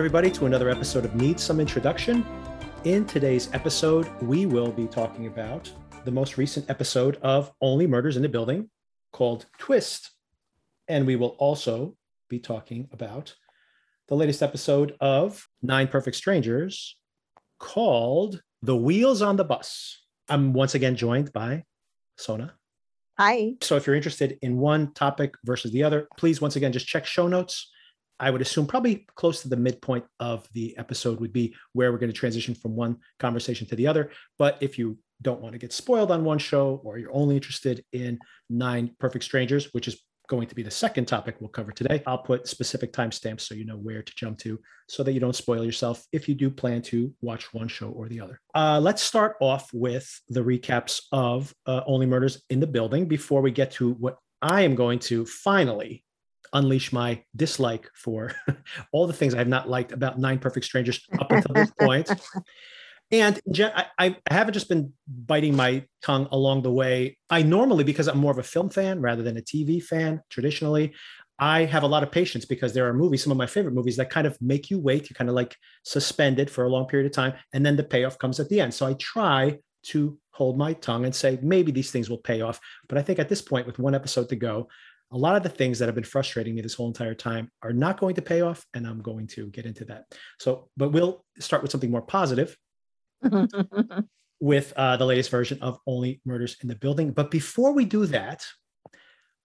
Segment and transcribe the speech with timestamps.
[0.00, 2.24] Everybody, to another episode of Need Some Introduction.
[2.84, 5.70] In today's episode, we will be talking about
[6.06, 8.70] the most recent episode of Only Murders in the Building
[9.12, 10.12] called Twist.
[10.88, 11.98] And we will also
[12.30, 13.34] be talking about
[14.08, 16.96] the latest episode of Nine Perfect Strangers
[17.58, 20.02] called The Wheels on the Bus.
[20.30, 21.64] I'm once again joined by
[22.16, 22.54] Sona.
[23.18, 23.52] Hi.
[23.60, 27.04] So if you're interested in one topic versus the other, please once again just check
[27.04, 27.70] show notes.
[28.20, 31.98] I would assume probably close to the midpoint of the episode would be where we're
[31.98, 34.10] going to transition from one conversation to the other.
[34.38, 37.84] But if you don't want to get spoiled on one show or you're only interested
[37.92, 42.02] in Nine Perfect Strangers, which is going to be the second topic we'll cover today.
[42.06, 45.34] I'll put specific timestamps so you know where to jump to so that you don't
[45.34, 48.40] spoil yourself if you do plan to watch one show or the other.
[48.54, 53.42] Uh, let's start off with the recaps of uh, Only Murders in the Building before
[53.42, 56.04] we get to what I am going to finally
[56.52, 58.32] unleash my dislike for
[58.92, 62.10] all the things I have not liked about Nine Perfect Strangers up until this point.
[63.12, 63.40] And
[63.98, 67.18] I, haven't just been biting my tongue along the way.
[67.28, 70.94] I normally, because I'm more of a film fan rather than a TV fan traditionally,
[71.40, 73.96] I have a lot of patience because there are movies, some of my favorite movies
[73.96, 75.10] that kind of make you wait.
[75.10, 77.32] You kind of like suspended for a long period of time.
[77.52, 78.74] And then the payoff comes at the end.
[78.74, 82.60] So I try to hold my tongue and say, maybe these things will pay off.
[82.88, 84.68] But I think at this point, with one episode to go,
[85.12, 87.72] a lot of the things that have been frustrating me this whole entire time are
[87.72, 88.64] not going to pay off.
[88.74, 90.04] And I'm going to get into that.
[90.38, 92.56] So, but we'll start with something more positive
[94.40, 97.10] with uh, the latest version of Only Murders in the Building.
[97.12, 98.44] But before we do that,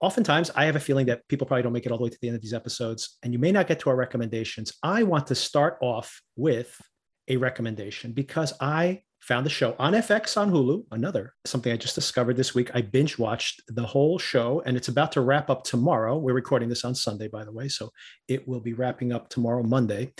[0.00, 2.18] oftentimes I have a feeling that people probably don't make it all the way to
[2.20, 4.72] the end of these episodes, and you may not get to our recommendations.
[4.82, 6.80] I want to start off with
[7.28, 11.96] a recommendation because I found the show on FX on Hulu, another something I just
[11.96, 12.70] discovered this week.
[12.74, 16.16] I binge watched the whole show and it's about to wrap up tomorrow.
[16.16, 17.66] We're recording this on Sunday, by the way.
[17.66, 17.90] So
[18.28, 20.12] it will be wrapping up tomorrow, Monday.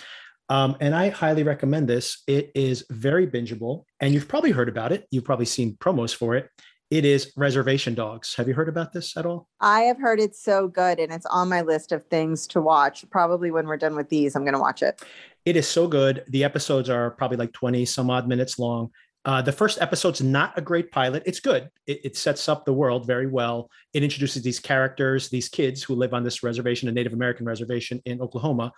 [0.49, 2.25] Um, and I highly recommend this.
[2.27, 5.07] It is very bingeable, and you've probably heard about it.
[5.11, 6.49] You've probably seen promos for it.
[6.89, 8.37] It is Reservation Dogs.
[8.37, 9.49] Have you heard about this at all?
[9.61, 13.05] I have heard it's so good, and it's on my list of things to watch.
[13.11, 15.03] Probably when we're done with these, I'm going to watch it.
[15.47, 16.25] It is so good.
[16.29, 18.91] The episodes are probably like 20 some odd minutes long.
[19.25, 21.23] Uh, the first episode's not a great pilot.
[21.25, 21.69] It's good.
[21.87, 23.71] It, it, sets up the world very well.
[23.93, 28.01] It introduces these characters, these kids who live on this reservation, a Native American reservation
[28.05, 28.73] in Oklahoma,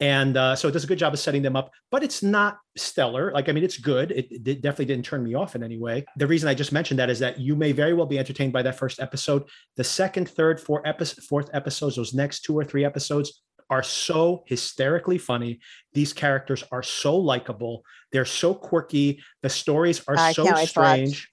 [0.00, 2.58] and uh, so it does a good job of setting them up but it's not
[2.76, 5.78] stellar like i mean it's good it, it, definitely didn't turn me off in any
[5.78, 8.52] way the reason i just mentioned that is that you may very well be entertained
[8.52, 9.44] by that first episode
[9.76, 14.42] the second third fourth, episode, fourth episodes those next two or three episodes are so
[14.46, 15.60] hysterically funny.
[15.94, 17.84] These characters are so likable.
[18.12, 19.22] They're so quirky.
[19.42, 21.30] The stories are I so strange.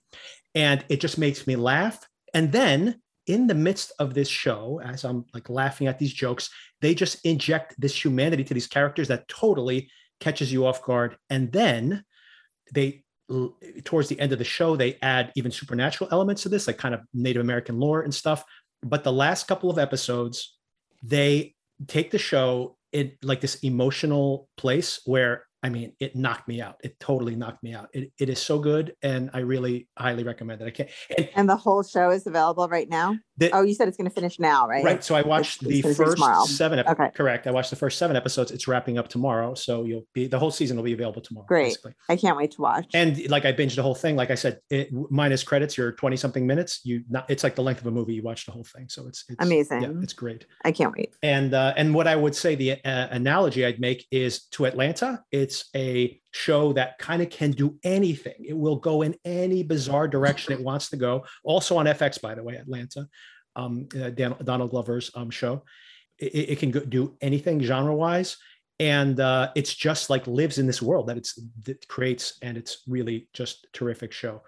[0.55, 2.07] And it just makes me laugh.
[2.33, 6.49] And then in the midst of this show, as I'm like laughing at these jokes,
[6.81, 9.89] they just inject this humanity to these characters that totally
[10.19, 11.17] catches you off guard.
[11.29, 12.05] And then
[12.73, 13.03] they,
[13.83, 16.95] towards the end of the show, they add even supernatural elements to this, like kind
[16.95, 18.45] of Native American lore and stuff.
[18.81, 20.55] But the last couple of episodes,
[21.03, 21.55] they
[21.85, 26.75] take the show in like this emotional place where I mean, it knocked me out.
[26.83, 27.89] It totally knocked me out.
[27.91, 30.65] It, it is so good, and I really highly recommend it.
[30.65, 30.89] I can't.
[31.17, 33.17] And, and the whole show is available right now.
[33.37, 34.83] The, oh, you said it's going to finish now, right?
[34.83, 35.03] Right.
[35.03, 36.79] So I watched it's, the it's first seven.
[36.79, 37.09] Ep- okay.
[37.13, 37.45] Correct.
[37.45, 38.51] I watched the first seven episodes.
[38.51, 41.45] It's wrapping up tomorrow, so you'll be the whole season will be available tomorrow.
[41.47, 41.65] Great.
[41.65, 41.93] Basically.
[42.09, 42.87] I can't wait to watch.
[42.93, 44.15] And like I binged the whole thing.
[44.15, 46.81] Like I said, it, minus credits, you're twenty something minutes.
[46.83, 47.29] You not.
[47.29, 48.15] It's like the length of a movie.
[48.15, 49.83] You watch the whole thing, so it's, it's amazing.
[49.83, 50.45] Yeah, it's great.
[50.65, 51.13] I can't wait.
[51.21, 55.23] And uh, and what I would say the uh, analogy I'd make is to Atlanta.
[55.31, 58.45] It's a show that kind of can do anything.
[58.45, 61.25] It will go in any bizarre direction it wants to go.
[61.43, 63.07] Also on FX, by the way, Atlanta,
[63.57, 65.63] um, uh, Dan, Donald Glover's um, show.
[66.19, 68.37] It, it, can go, do anything genre wise.
[68.79, 72.83] And uh, it's just like lives in this world that it's that creates, and it's
[72.87, 74.43] really just terrific show.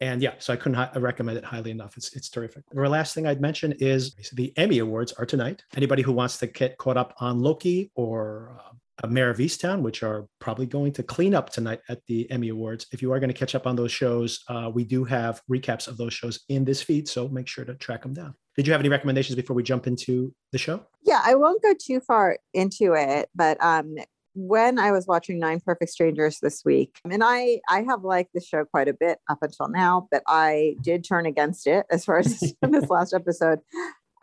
[0.00, 1.96] And yeah, so I couldn't recommend it highly enough.
[1.96, 2.64] It's it's terrific.
[2.70, 5.62] The last thing I'd mention is the Emmy Awards are tonight.
[5.76, 9.82] Anybody who wants to get caught up on Loki or uh, uh, Mare of Easttown,
[9.82, 12.86] which are probably going to clean up tonight at the Emmy Awards.
[12.92, 15.88] If you are going to catch up on those shows, uh, we do have recaps
[15.88, 18.34] of those shows in this feed, so make sure to track them down.
[18.56, 20.86] Did you have any recommendations before we jump into the show?
[21.02, 23.96] Yeah, I won't go too far into it, but um,
[24.34, 28.40] when I was watching Nine Perfect Strangers this week, and I I have liked the
[28.40, 32.18] show quite a bit up until now, but I did turn against it as far
[32.18, 33.60] as this last episode.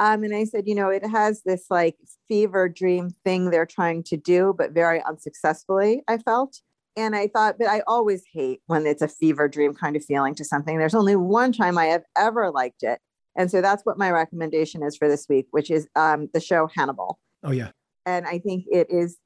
[0.01, 1.95] Um, and I said, you know, it has this like
[2.27, 6.57] fever dream thing they're trying to do, but very unsuccessfully, I felt.
[6.97, 10.33] And I thought, but I always hate when it's a fever dream kind of feeling
[10.35, 10.79] to something.
[10.79, 12.99] There's only one time I have ever liked it.
[13.37, 16.67] And so that's what my recommendation is for this week, which is um, the show
[16.75, 17.19] Hannibal.
[17.43, 17.69] Oh, yeah.
[18.07, 19.19] And I think it is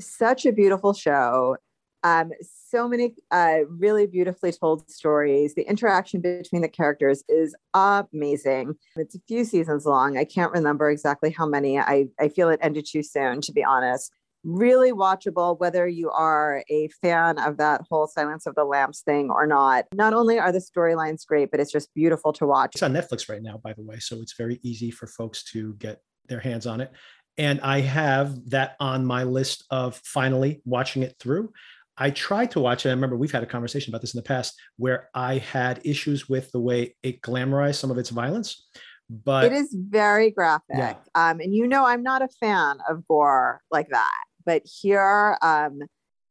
[0.00, 1.58] such a beautiful show.
[2.04, 2.32] Um,
[2.68, 5.54] so many uh, really beautifully told stories.
[5.54, 8.74] The interaction between the characters is amazing.
[8.96, 10.18] It's a few seasons long.
[10.18, 11.78] I can't remember exactly how many.
[11.78, 14.12] I, I feel it ended too soon, to be honest.
[14.44, 19.30] Really watchable, whether you are a fan of that whole Silence of the Lambs thing
[19.30, 19.86] or not.
[19.94, 22.72] Not only are the storylines great, but it's just beautiful to watch.
[22.74, 23.98] It's on Netflix right now, by the way.
[24.00, 26.92] So it's very easy for folks to get their hands on it.
[27.38, 31.52] And I have that on my list of finally watching it through.
[31.96, 32.90] I tried to watch it.
[32.90, 36.28] I remember we've had a conversation about this in the past where I had issues
[36.28, 38.66] with the way it glamorized some of its violence.
[39.08, 40.76] But it is very graphic.
[40.76, 40.94] Yeah.
[41.14, 44.24] Um, and you know, I'm not a fan of gore like that.
[44.46, 45.80] But here, um,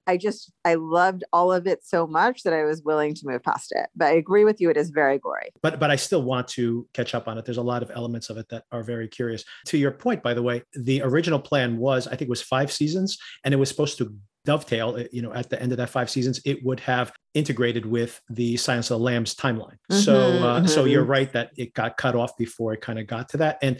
[0.05, 3.43] I just I loved all of it so much that I was willing to move
[3.43, 3.87] past it.
[3.95, 5.49] But I agree with you; it is very gory.
[5.61, 7.45] but but I still want to catch up on it.
[7.45, 9.45] There's a lot of elements of it that are very curious.
[9.67, 12.71] To your point, by the way, the original plan was I think it was five
[12.71, 14.13] seasons, and it was supposed to
[14.45, 14.95] dovetail.
[14.97, 18.21] uh, You know, at the end of that five seasons, it would have integrated with
[18.29, 19.77] the Silence of the Lambs timeline.
[19.89, 20.91] so Mhm, uh, so mhm.
[20.91, 23.57] you're right that it got cut off before it kind of got to that.
[23.61, 23.79] And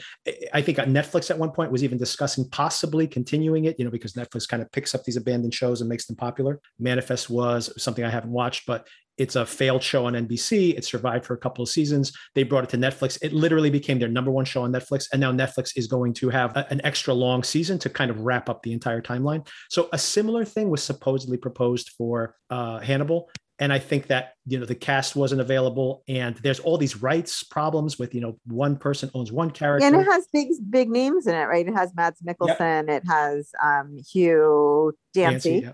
[0.53, 3.77] I think Netflix at one point was even discussing possibly continuing it.
[3.77, 6.59] You know, because Netflix kind of picks up these abandoned shows and makes them popular.
[6.79, 8.87] Manifest was something I haven't watched, but
[9.17, 10.77] it's a failed show on NBC.
[10.77, 12.11] It survived for a couple of seasons.
[12.35, 13.17] They brought it to Netflix.
[13.21, 15.07] It literally became their number one show on Netflix.
[15.11, 18.21] And now Netflix is going to have a- an extra long season to kind of
[18.21, 19.47] wrap up the entire timeline.
[19.69, 23.29] So a similar thing was supposedly proposed for uh, Hannibal.
[23.59, 27.43] And I think that, you know, the cast wasn't available and there's all these rights
[27.43, 29.85] problems with, you know, one person owns one character.
[29.85, 31.67] And it has big big names in it, right?
[31.67, 32.89] It has Mads Mikkelsen.
[32.89, 35.63] It has um, Hugh Dancy.
[35.65, 35.73] yeah.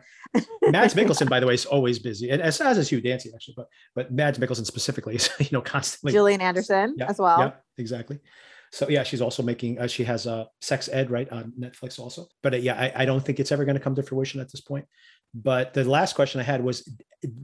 [0.62, 3.56] Mads Mikkelsen, by the way, is always busy, and as as is Hugh Dancy actually,
[3.58, 6.12] but but Mads Mikkelsen specifically is you know constantly.
[6.12, 7.40] Gillian Anderson Yeah, as well.
[7.40, 8.20] Yeah, exactly.
[8.72, 9.80] So yeah, she's also making.
[9.80, 12.28] Uh, she has a uh, Sex Ed right on Netflix also.
[12.44, 14.52] But uh, yeah, I, I don't think it's ever going to come to fruition at
[14.52, 14.86] this point.
[15.34, 16.90] But the last question I had was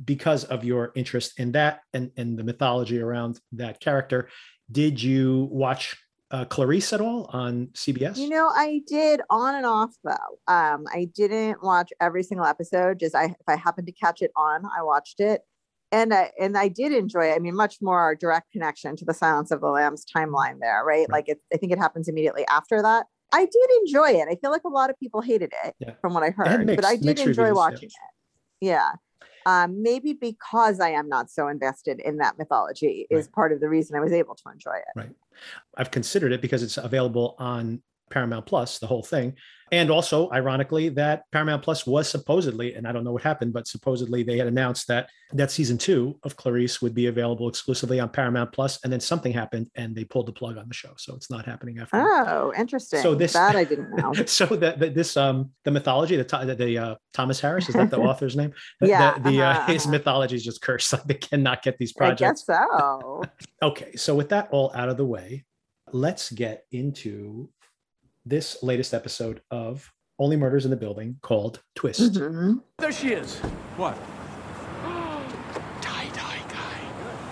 [0.06, 4.30] because of your interest in that and and the mythology around that character.
[4.72, 5.96] Did you watch
[6.32, 8.18] uh, Clarice at all on CBS?
[8.18, 10.54] You know, I did on and off though.
[10.54, 13.00] Um, I didn't watch every single episode.
[13.00, 15.42] Just I, if I happened to catch it on, I watched it,
[15.92, 17.36] and I and I did enjoy it.
[17.36, 20.84] I mean, much more our direct connection to the Silence of the Lambs timeline there,
[20.84, 21.00] right?
[21.02, 21.10] Right.
[21.10, 23.06] Like it, I think it happens immediately after that.
[23.34, 24.28] I did enjoy it.
[24.30, 25.94] I feel like a lot of people hated it, Yeah.
[26.02, 27.52] from what I heard, but I did enjoy reviews, yeah.
[27.52, 27.94] watching it.
[28.62, 28.92] Yeah.
[29.48, 33.70] Um, maybe because I am not so invested in that mythology is part of the
[33.70, 34.86] reason I was able to enjoy it.
[34.96, 35.12] Right.
[35.78, 39.36] I've considered it because it's available on Paramount Plus, the whole thing.
[39.72, 43.68] And also, ironically, that Paramount Plus was supposedly, and I don't know what happened, but
[43.68, 48.10] supposedly they had announced that that season two of Clarice would be available exclusively on
[48.10, 51.16] Paramount Plus, and then something happened and they pulled the plug on the show, so
[51.16, 51.98] it's not happening after.
[51.98, 53.02] Oh, interesting.
[53.02, 54.14] So this- that I didn't know.
[54.28, 57.90] so that the, this um the mythology the the, the uh, Thomas Harris is that
[57.90, 58.54] the author's name?
[58.80, 59.92] The- Yeah, the, the uh, uh-huh, his uh-huh.
[59.94, 60.86] mythology is just cursed.
[60.96, 62.46] Like they cannot get these projects.
[62.48, 63.24] I guess so.
[63.64, 65.44] Okay, so with that all out of the way,
[65.92, 67.50] let's get into
[68.26, 72.14] this latest episode of Only Murders in the Building called Twist.
[72.14, 72.62] Mhm.
[72.80, 73.38] There she is.
[73.78, 73.96] What?
[75.82, 76.80] Tie dye guy.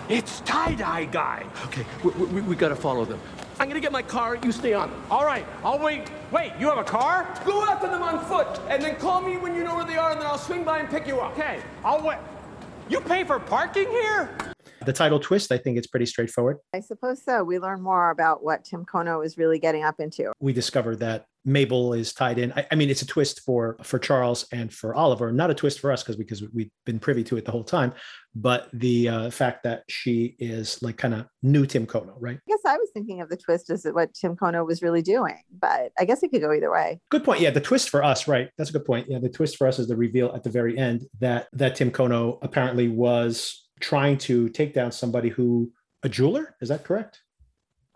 [0.09, 1.45] It's tie dye guy.
[1.67, 3.19] Okay, we, we, we gotta follow them.
[3.59, 5.03] I'm gonna get my car, you stay on them.
[5.09, 6.09] All right, I'll wait.
[6.31, 7.27] Wait, you have a car?
[7.45, 10.11] Go after them on foot, and then call me when you know where they are,
[10.11, 11.31] and then I'll swing by and pick you up.
[11.33, 12.17] Okay, I'll wait.
[12.89, 14.29] You pay for parking here?
[14.85, 16.57] The title Twist, I think it's pretty straightforward.
[16.73, 17.43] I suppose so.
[17.43, 20.31] We learn more about what Tim Kono is really getting up into.
[20.39, 22.53] We discover that Mabel is tied in.
[22.53, 25.79] I, I mean, it's a twist for for Charles and for Oliver, not a twist
[25.79, 27.93] for us because because we've been privy to it the whole time.
[28.35, 32.37] But the uh, fact that she is like kind of new Tim Kono, right?
[32.37, 35.39] I guess I was thinking of the twist as what Tim Kono was really doing,
[35.59, 36.99] but I guess it could go either way.
[37.11, 37.41] Good point.
[37.41, 38.49] Yeah, the twist for us, right?
[38.57, 39.07] That's a good point.
[39.09, 41.91] Yeah, the twist for us is the reveal at the very end that that Tim
[41.91, 45.71] Kono apparently was trying to take down somebody who
[46.03, 46.55] a jeweler.
[46.61, 47.21] Is that correct?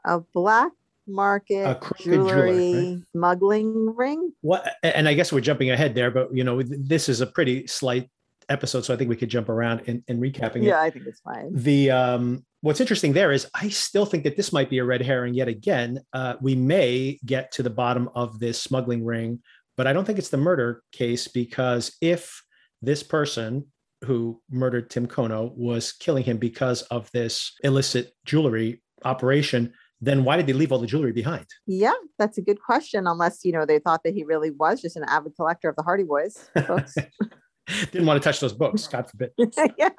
[0.06, 0.72] A black
[1.08, 3.04] market A crooked jeweler, jewelry right?
[3.14, 4.34] smuggling ring.
[4.42, 4.70] What?
[4.84, 8.10] And I guess we're jumping ahead there, but you know, this is a pretty slight
[8.50, 10.64] episode, so I think we could jump around and, in recapping it.
[10.64, 11.50] Yeah, I think it's fine.
[11.54, 15.02] The um, what's interesting there is I still think that this might be a red
[15.02, 16.02] herring yet again.
[16.12, 19.42] Uh, we may get to the bottom of this smuggling ring,
[19.78, 22.44] but I don't think it's the murder case because if
[22.82, 23.66] this person
[24.06, 30.38] who murdered Tim Kono was killing him because of this illicit jewelry operation, then why
[30.38, 31.46] did they leave all the jewelry behind?
[31.66, 33.08] Yeah, that's a good question.
[33.08, 35.84] Unless you know they thought that he really was just an avid collector of the
[35.84, 36.96] Hardy Boys books.
[37.92, 39.32] Didn't want to touch those books, God forbid.
[39.78, 39.90] yeah,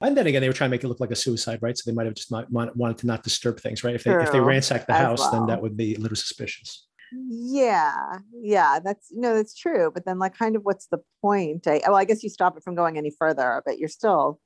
[0.00, 1.78] And then again, they were trying to make it look like a suicide, right?
[1.78, 3.94] So they might have just not wanted to not disturb things, right?
[3.94, 6.87] If they if they ransacked the as house, then that would be a little suspicious.
[7.12, 9.90] Yeah, yeah, that's no, that's true.
[9.92, 11.66] But then, like, kind of, what's the point?
[11.66, 14.40] I, well, I guess you stop it from going any further, but you're still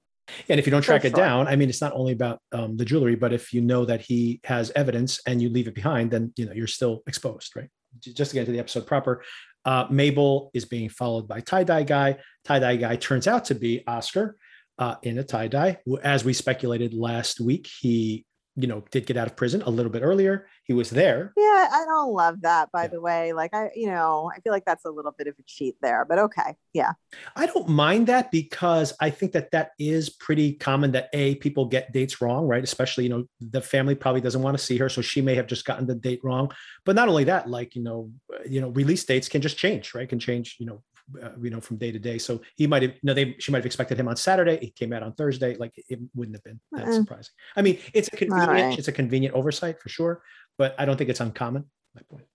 [0.49, 2.85] And if you don't track it down, I mean, it's not only about um, the
[2.85, 6.33] jewelry, but if you know that he has evidence and you leave it behind, then
[6.37, 7.69] you know you're still exposed, right?
[8.01, 9.23] Just to get into the episode proper,
[9.65, 12.19] uh, Mabel is being followed by tie dye guy.
[12.45, 14.37] Tie dye guy turns out to be Oscar
[14.79, 15.79] uh, in a tie dye.
[16.03, 18.25] As we speculated last week, he
[18.57, 20.47] you know did get out of prison a little bit earlier.
[20.65, 21.33] He was there.
[21.37, 22.89] Yeah, I don't love that, by Yeah.
[22.89, 23.33] the way.
[23.33, 26.05] Like, I, you know, I feel like that's a little bit of a cheat there,
[26.09, 26.55] but okay.
[26.73, 26.93] Yeah.
[27.35, 31.65] I don't mind that because I think that that is pretty common that a people
[31.67, 32.63] get dates wrong, right?
[32.63, 35.47] Especially you know the family probably doesn't want to see her, so she may have
[35.47, 36.53] just gotten the date wrong.
[36.85, 39.95] But not only that, like you know, uh, you know, release dates can just change,
[39.95, 40.09] right?
[40.09, 40.83] Can change, you know,
[41.23, 42.19] uh, you know, from day to day.
[42.19, 44.59] So he might have, no, they she might have expected him on Saturday.
[44.61, 45.57] He came out on Thursday.
[45.57, 47.33] Like it wouldn't have been that surprising.
[47.57, 48.79] I mean, it's a convenient, right.
[48.79, 50.23] it's a convenient oversight for sure,
[50.59, 51.65] but I don't think it's uncommon.
[51.95, 52.27] My point.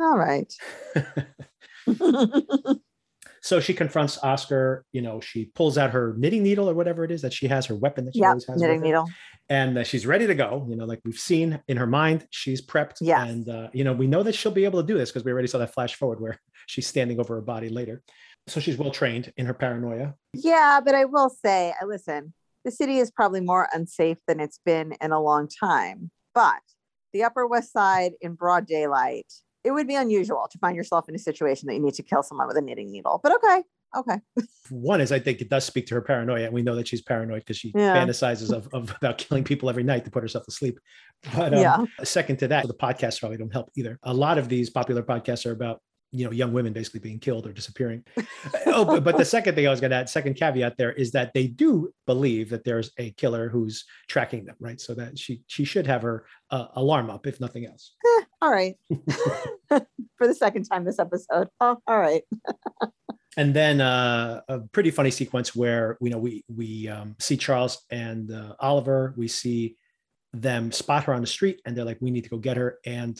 [0.00, 0.52] All right.
[3.42, 4.84] So she confronts Oscar.
[4.92, 7.66] You know, she pulls out her knitting needle or whatever it is that she has,
[7.66, 8.60] her weapon that she yeah, always has.
[8.60, 9.08] knitting needle.
[9.48, 10.66] And uh, she's ready to go.
[10.68, 12.98] You know, like we've seen in her mind, she's prepped.
[13.00, 13.28] Yes.
[13.28, 15.32] And, uh, you know, we know that she'll be able to do this because we
[15.32, 16.38] already saw that flash forward where
[16.70, 18.02] she's standing over her body later.
[18.46, 20.14] So she's well trained in her paranoia.
[20.32, 22.32] Yeah, but I will say, I listen,
[22.64, 26.10] the city is probably more unsafe than it's been in a long time.
[26.34, 26.60] But
[27.12, 29.26] the Upper West Side in broad daylight,
[29.64, 32.22] it would be unusual to find yourself in a situation that you need to kill
[32.22, 33.20] someone with a knitting needle.
[33.22, 33.62] But okay,
[33.96, 34.20] okay.
[34.70, 37.02] One is, I think, it does speak to her paranoia, and we know that she's
[37.02, 37.96] paranoid because she Yeah.
[37.96, 40.78] fantasizes of, of about killing people every night to put herself to sleep.
[41.34, 41.76] But um, Yeah.
[42.04, 43.98] second to that, the podcasts probably don't help either.
[44.04, 47.46] A lot of these popular podcasts are about you know young women basically being killed
[47.46, 48.04] or disappearing.
[48.66, 51.12] oh, but, but the second thing I was going to add, second caveat there is
[51.12, 54.80] that they do believe that there's a killer who's tracking them, right?
[54.80, 57.94] So that she she should have her uh, alarm up if nothing else.
[58.42, 58.76] All right.
[59.68, 61.48] For the second time this episode.
[61.60, 62.22] Oh, all right.
[63.36, 67.82] and then uh, a pretty funny sequence where you know we we um, see Charles
[67.90, 69.14] and uh, Oliver.
[69.16, 69.76] We see
[70.32, 72.78] them spot her on the street, and they're like, "We need to go get her,"
[72.84, 73.18] and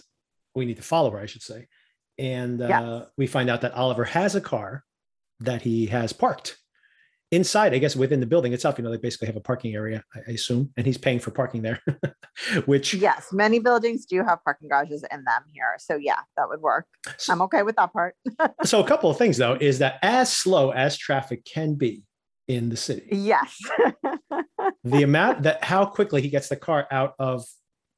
[0.55, 1.69] we need to follow her, I should say.
[2.21, 3.07] And uh, Yes.
[3.17, 4.85] we find out that Oliver has a car
[5.41, 6.59] that he has parked
[7.31, 8.77] inside, I guess, within the building itself.
[8.77, 11.63] You know, they basically have a parking area, I assume, and he's paying for parking
[11.63, 11.81] there,
[12.67, 15.77] which Yes, many buildings do have parking garages in them here.
[15.79, 16.87] So yeah, that would work.
[17.29, 18.17] I'm okay with that part.
[18.65, 22.03] so a couple of things though is that as slow as traffic can be
[22.49, 23.57] in the city Yes.
[24.85, 27.45] the amount that how quickly he gets the car out of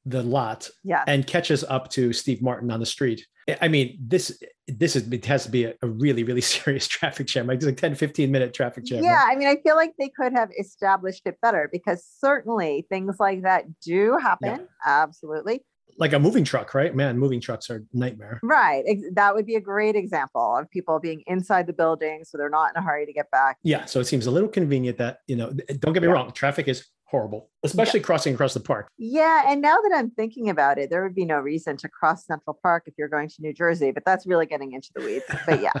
[0.05, 1.03] the lot yeah.
[1.07, 3.25] and catches up to Steve Martin on the street.
[3.61, 7.27] I mean, this this is it has to be a, a really really serious traffic
[7.27, 9.03] jam, like like 10, 15 minute traffic jam.
[9.03, 13.17] Yeah, I mean, I feel like they could have established it better because certainly things
[13.19, 14.67] like that do happen.
[14.85, 15.61] Absolutely.
[15.99, 16.95] Like a moving truck, right?
[16.95, 18.39] Man, moving trucks are a nightmare.
[18.41, 18.83] Right.
[19.13, 22.71] That would be a great example of people being inside the building so they're not
[22.75, 23.57] in a hurry to get back.
[23.61, 25.51] Yeah, so it seems a little convenient that you know.
[25.51, 26.15] Don't get me Yeah.
[26.15, 28.87] wrong, traffic is horrible, especially crossing across the park.
[28.97, 29.43] Yeah.
[29.45, 32.57] And now that I'm thinking about it, there would be no reason to cross Central
[32.63, 35.25] Park if you're going to New Jersey, but that's really getting into the weeds.
[35.45, 35.73] But yeah.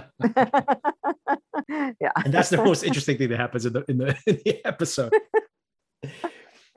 [1.99, 2.11] yeah.
[2.23, 5.11] and that's the most interesting thing that happens in the in the, in the episode.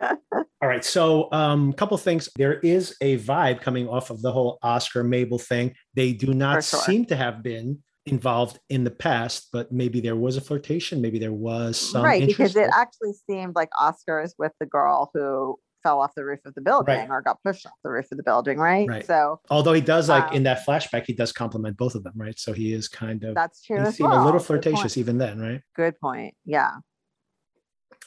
[0.00, 2.30] All right, so um, a couple things.
[2.36, 5.75] There is a vibe coming off of the whole Oscar Mabel thing.
[5.92, 6.80] They do not sure.
[6.80, 11.00] seem to have been involved in the past, but maybe there was a flirtation.
[11.00, 12.38] Maybe there was some right interest.
[12.38, 16.40] because it actually seemed like oscar is with the girl who fell off the roof
[16.44, 19.06] of the building or got pushed off the roof of the building right, Right.
[19.06, 22.14] so Although he does like in Um, that flashback, he does compliment both of them,
[22.16, 22.36] right?
[22.38, 24.22] So he is kind of that's true he seemed well.
[24.22, 25.60] a little flirtatious even then, right?
[25.76, 26.72] good point yeah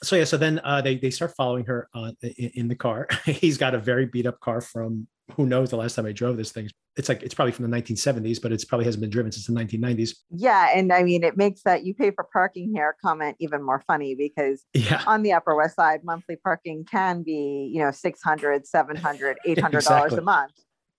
[0.01, 3.07] so yeah, so then uh, they they start following her uh, in, in the car.
[3.25, 6.38] He's got a very beat up car from who knows the last time I drove
[6.38, 6.69] this thing.
[6.98, 9.53] It's like it's probably from the 1970s, but it's probably hasn't been driven since the
[9.53, 10.12] 1990s.
[10.31, 13.81] yeah and i mean it makes that you pay for parking here comment even more
[13.88, 18.65] funny because Yeah, on the upper west side monthly parking can be you know 600
[18.67, 20.17] 700 800 dollars Exactly.
[20.17, 20.51] a month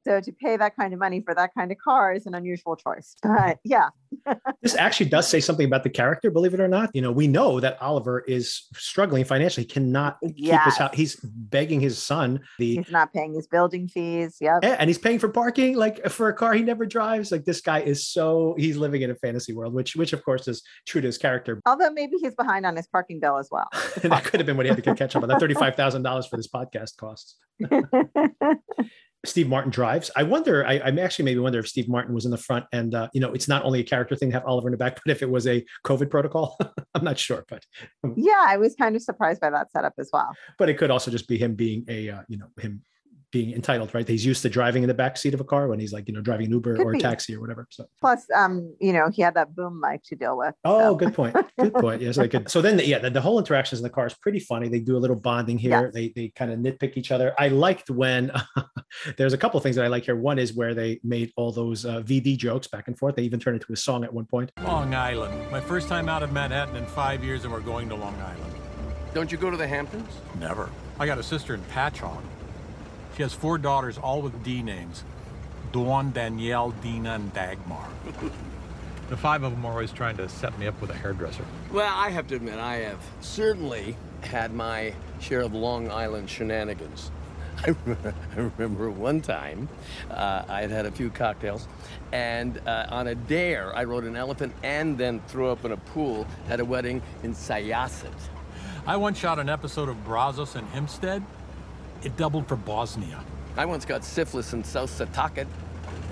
[0.05, 2.77] so to pay that kind of money for that kind of car is an unusual
[2.77, 3.89] choice but yeah
[4.63, 6.31] this actually does say something about the character.
[6.31, 9.65] Believe it or not, you know we know that Oliver is struggling financially.
[9.65, 10.95] He cannot keep his house.
[10.95, 15.19] He's begging his son the he's not paying his building fees Yeah, and he's paying
[15.19, 17.31] for parking like for a car he never drives.
[17.33, 20.49] Like this guy is so he's living in a fantasy world, which which of course
[20.49, 21.61] is true to his character.
[21.67, 23.69] although maybe he's behind on his parking bill as well
[24.03, 25.29] that could have been what he had to catch up on.
[25.29, 27.37] That thirty-five thousand dollars for this podcast costs.
[29.25, 30.11] Steve Martin drives.
[30.17, 30.67] I wonder.
[30.67, 33.21] I, I actually maybe wonder if Steve Martin was in the front, and uh, you
[33.21, 35.23] know, it's not only a character thing to have Oliver in the back, but if
[35.23, 36.57] it was a COVID protocol,
[36.95, 37.65] I'm not sure, but
[38.17, 40.35] yeah, I was kind of surprised by that setup as well.
[40.59, 42.83] but it could also just be him being a uh, you know him
[43.33, 44.07] being entitled, right?
[44.07, 46.15] He's used to driving in the back seat of a car when he's like, you
[46.15, 47.67] know, driving an Uber Could or a taxi or whatever.
[47.71, 50.55] So, Plus, um, you know, he had that boom mic to deal with.
[50.65, 50.95] oh, so.
[50.97, 51.37] good point.
[51.59, 52.01] Good point.
[52.11, 52.51] Yes, I could.
[52.51, 54.69] So then, yeah, the, the whole interactions in the car is pretty funny.
[54.69, 55.71] They do a little bonding here.
[55.71, 55.93] Yes.
[55.93, 57.35] They they kind of nitpick each other.
[57.39, 58.33] I liked when
[59.17, 60.17] there's a couple of things that I like here.
[60.17, 63.17] One is where they made all those uh, VD jokes back and forth.
[63.17, 64.51] They even turned it into a song at one point.
[64.63, 65.51] Long Island.
[65.51, 68.55] My first time out of Manhattan in five years, and we're going to Long Island.
[69.13, 70.11] Don't you go to the Hamptons?
[70.39, 70.71] Never.
[70.99, 72.23] I got a sister in Patchogue.
[73.17, 75.05] She has four daughters, all with D names
[75.73, 77.89] Dawn, Danielle, Dina, and Dagmar.
[79.09, 81.45] The five of them are always trying to set me up with a hairdresser.
[81.73, 87.11] Well, I have to admit, I have certainly had my share of Long Island shenanigans.
[87.67, 89.69] I remember, I remember one time
[90.11, 91.67] uh, I had had a few cocktails,
[92.13, 95.77] and uh, on a dare, I rode an elephant and then threw up in a
[95.77, 98.15] pool at a wedding in Syosset.
[98.87, 101.23] I once shot an episode of Brazzos in Hempstead.
[102.03, 103.23] It doubled for Bosnia.
[103.57, 105.47] I once got syphilis in South Setauket.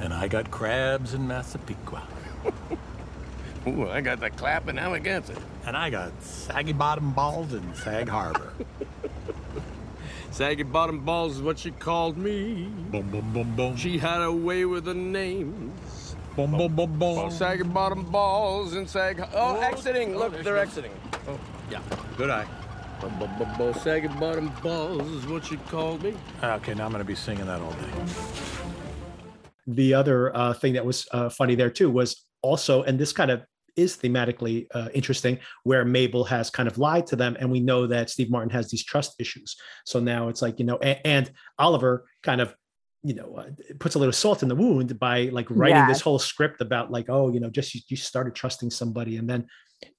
[0.00, 2.02] And I got crabs in Massapequa.
[3.66, 5.38] Ooh, I got the clap in Amagansett.
[5.66, 8.52] And I got saggy bottom balls in Sag Harbor.
[10.30, 12.64] Saggy bottom balls is what she called me.
[12.90, 13.76] boom, boom, boom, boom.
[13.76, 16.14] She had a way with the names.
[16.37, 17.30] boom, boom, boom, boom.
[17.30, 19.21] Saggy bottom balls and sag.
[19.21, 20.14] Oh, Oh, exiting!
[20.14, 20.62] oh, Look, there she they're goes.
[20.68, 20.92] exiting.
[21.28, 21.38] Oh,
[21.71, 21.80] yeah.
[22.16, 22.47] Good eye.
[23.00, 26.14] Bu-bu-bu-bu, bottom balls is what she called me.
[26.43, 28.12] Okay, now I'm going to be singing that all day.
[29.69, 33.31] The other uh, thing that was uh, funny there too was also, and this kind
[33.31, 33.45] of
[33.76, 37.87] is thematically uh, interesting, where Mabel has kind of lied to them, and we know
[37.87, 39.57] that Steve Martin has these trust issues.
[39.85, 42.55] So now it's like you know, and, and Oliver kind of
[43.05, 46.19] you know uh, puts a little salt in the wound by like writing this whole
[46.19, 49.47] script about like oh you know just you, you started trusting somebody and then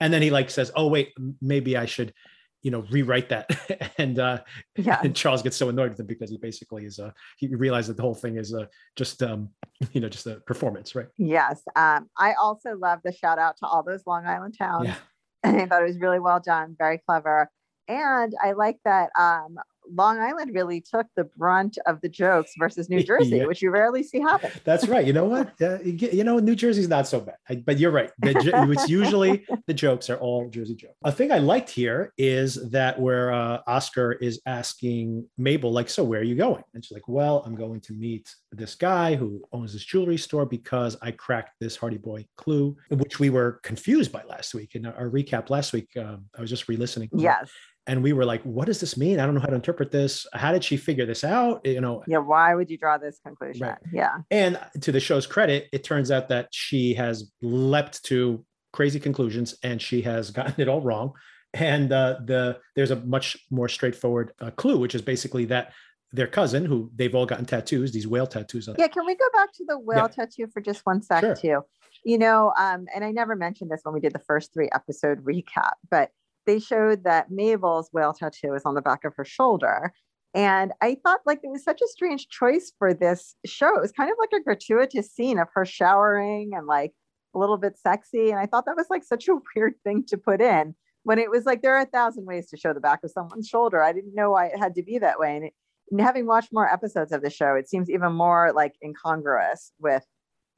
[0.01, 2.13] and then he like says oh wait maybe I should
[2.61, 3.47] you know rewrite that
[3.97, 4.39] and uh
[4.75, 4.99] Yeah.
[5.03, 7.95] and Charles gets so annoyed with him because he basically is uh he realized that
[7.97, 9.49] the whole thing is uh just um
[9.93, 11.61] you know just a performance right Yes.
[11.75, 14.87] Um, I also love the shout out to all those Long Island towns.
[14.87, 14.95] yeah
[15.43, 17.49] I thought it was really well done, very clever.
[17.87, 19.57] And I like that um,
[19.93, 23.45] Long Island really took the brunt of the jokes versus New Jersey, Yeah.
[23.45, 24.51] which you rarely see happen.
[24.63, 25.05] that's right.
[25.05, 25.53] You know what?
[25.61, 27.35] Uh, you know new jersey's not so bad.
[27.49, 28.11] I, but you're right.
[28.19, 28.31] The,
[28.71, 30.95] it's usually the jokes are all jersey jokes.
[31.03, 36.03] A thing i liked here is that where uh, oscar is asking mabel like so
[36.03, 36.63] where are you going?
[36.73, 40.45] And she's like well i'm going to meet this guy who owns this jewelry store
[40.45, 44.75] because i cracked this hardy boy clue which we were confused by last week.
[44.75, 47.09] In our recap last week um, i was just re-listening.
[47.13, 47.49] Yes.
[47.89, 50.25] And we were like what does this mean i don't know how to interpret this
[50.33, 52.19] how did she figure this out you know Yeah.
[52.19, 53.67] Why would you draw this conclusion?
[53.67, 53.77] Right.
[53.91, 54.15] Yeah.
[54.31, 59.55] and to the show's credit it turns out that she has leapt to crazy conclusions
[59.63, 61.13] and she has gotten it all wrong
[61.53, 65.73] and uh, the there's a much more straightforward uh, clue which is basically that
[66.11, 68.87] their cousin who they've all gotten tattoos these whale tattoos on Yeah.
[68.87, 71.35] Can we go back to the whale tattoo for just one sec, Sure.
[71.35, 71.59] too?
[72.05, 75.23] You know, um, and I never mentioned this when we did the first three episode
[75.23, 76.09] recap, but
[76.49, 79.93] they showed that Mabel's whale tattoo is on the back of her shoulder.
[80.33, 83.75] And I thought like it was such a strange choice for this show.
[83.75, 86.93] It was kind of like a gratuitous scene of her showering and like
[87.35, 88.31] a little bit sexy.
[88.31, 91.29] And I thought that was like such a weird thing to put in when it
[91.29, 93.83] was like there are a thousand ways to show the back of someone's shoulder.
[93.83, 95.35] I didn't know why it had to be that way.
[95.35, 95.53] And, it,
[95.91, 100.03] and having watched more episodes of the show, it seems even more like incongruous with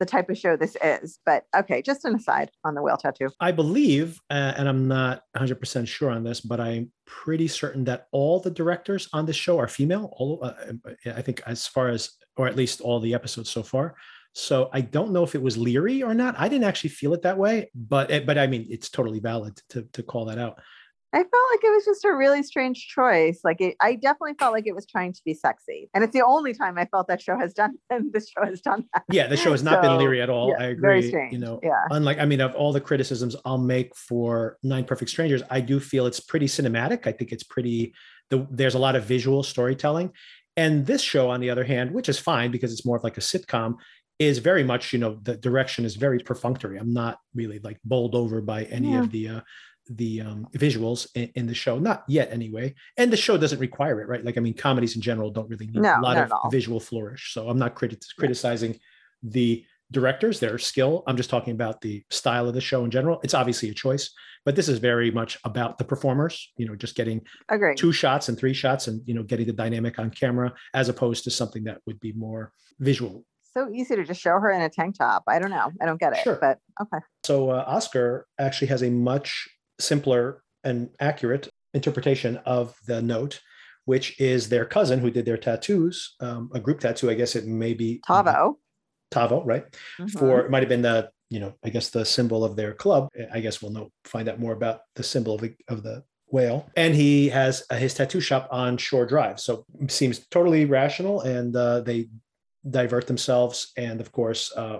[0.01, 1.19] the type of show this is.
[1.27, 3.29] But okay, just an aside on the whale tattoo.
[3.39, 8.07] I believe, uh, and I'm not 100% sure on this, but I'm pretty certain that
[8.11, 10.11] all the directors on the show are female.
[10.17, 10.53] All uh,
[11.05, 13.95] I think, as far as, or at least all the episodes so far.
[14.33, 16.33] So I don't know if it was leery or not.
[16.39, 19.61] I didn't actually feel it that way, but eh, but I mean, it's totally valid
[19.69, 20.59] to to call that out.
[21.13, 23.41] I felt like it was just a really strange choice.
[23.43, 26.23] Like it, I definitely felt like it was trying to be sexy, and it's the
[26.25, 27.71] only time I felt that show has done.
[27.89, 29.03] And this show has done that.
[29.11, 30.49] Yeah, the show has not been leery at all.
[30.57, 31.07] yeah, I very agree.
[31.09, 31.33] strange.
[31.33, 31.71] You know, Yeah.
[31.89, 35.79] unlike I mean, of all the criticisms I'll make for Nine Perfect Strangers, I do
[35.79, 37.05] feel it's pretty cinematic.
[37.07, 37.93] I think it's pretty.
[38.29, 40.11] The, there's a lot of visual storytelling,
[40.55, 43.17] and this show, on the other hand, which is fine because it's more of like
[43.17, 43.75] a sitcom,
[44.19, 46.77] is very much you know the direction is very perfunctory.
[46.77, 48.99] I'm not really like bowled over by any Yeah.
[49.01, 49.27] of the.
[49.27, 49.41] Uh,
[49.89, 54.01] the um, visuals in, in the show, not yet anyway, and the show doesn't require
[54.01, 54.23] it, right?
[54.23, 57.33] Like, I mean, comedies in general don't really need No, a lot of visual flourish.
[57.33, 58.79] So I'm not criti- criticizing
[59.23, 61.03] the directors, their skill.
[61.05, 63.19] I'm just talking about the style of the show in general.
[63.23, 64.11] It's obviously a choice,
[64.45, 67.75] but this is very much about the performers, you know, just getting Agree.
[67.75, 71.25] two shots and three shots and, you know, getting the dynamic on camera as opposed
[71.25, 73.25] to something that would be more visual.
[73.53, 75.23] So easy to just show her in a tank top.
[75.27, 75.71] I don't know.
[75.81, 76.19] I don't get it.
[76.23, 76.37] Sure.
[76.39, 77.03] But okay.
[77.25, 79.49] So uh, Oscar actually has a much
[79.81, 83.41] simpler and accurate interpretation of the note,
[83.85, 87.09] which is their cousin who did their tattoos, um, a group tattoo.
[87.09, 88.55] I guess it may be Tavo.
[89.11, 89.65] Tavo, right?
[89.99, 90.11] Mhm.
[90.11, 93.09] For it might have been the you know I guess the symbol of their club.
[93.33, 96.69] I guess we'll know find out more about the symbol of the of the whale.
[96.75, 101.21] And he has uh, his tattoo shop on Shore Drive, so seems totally rational.
[101.21, 102.09] And uh, they
[102.69, 104.79] divert themselves, and of course, uh,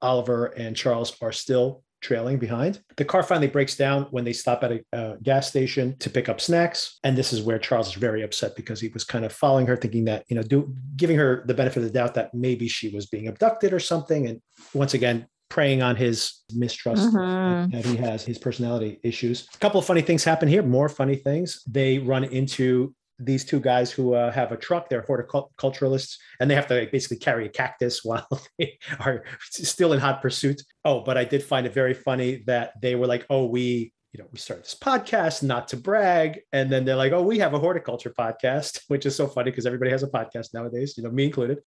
[0.00, 2.80] Oliver and Charles are still trailing behind.
[2.96, 6.28] The car finally breaks down when they stop at a, uh gas station to pick
[6.28, 6.98] up snacks.
[7.04, 9.76] And this is where Charles is very upset because he was kind of following her,
[9.76, 12.88] thinking that, you know, do, giving her the benefit of the doubt that maybe she
[12.88, 14.26] was being abducted or something.
[14.26, 14.40] And
[14.74, 17.72] once again, preying on his mistrust Mhm.
[17.72, 19.48] that he has, his personality issues.
[19.54, 21.62] A couple of funny things happen here, more funny things.
[21.66, 24.88] They run into these two guys who uh, have a truck.
[24.88, 28.26] They're horticulturalists, and they have to basically carry a cactus while
[28.58, 30.62] they are still in hot pursuit.
[30.84, 34.20] Oh, but I did find it very funny that they were like, "Oh, we." You
[34.20, 37.54] know, we started this podcast not to brag, and then they're like, "Oh, we have
[37.54, 40.94] a horticulture podcast," which is so funny because everybody has a podcast nowadays.
[40.96, 41.58] You know, me included.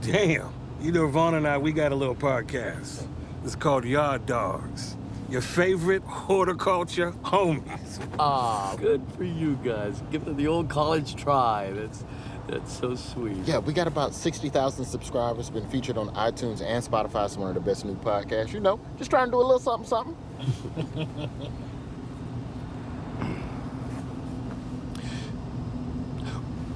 [0.00, 0.52] Damn.
[0.80, 3.06] You know, Vaughn and I, we got a little podcast.
[3.44, 4.96] It's called Yard Dogs.
[5.32, 8.06] Your favorite horticulture homies.
[8.18, 10.02] Ah, good for you guys.
[10.10, 11.70] Give it the old college try.
[11.70, 12.04] That's
[12.48, 13.38] that's so sweet.
[13.46, 17.54] Yeah, we got about 60,000 subscribers, been featured on iTunes and Spotify as one of
[17.54, 18.52] the best new podcasts.
[18.52, 20.14] You know, just trying to do a little something, something.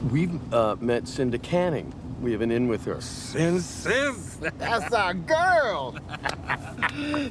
[0.10, 1.92] We've uh, met Cinda Canning.
[2.20, 3.00] We have an in with her.
[3.00, 4.14] Sin Sin.
[4.58, 5.98] That's our girl.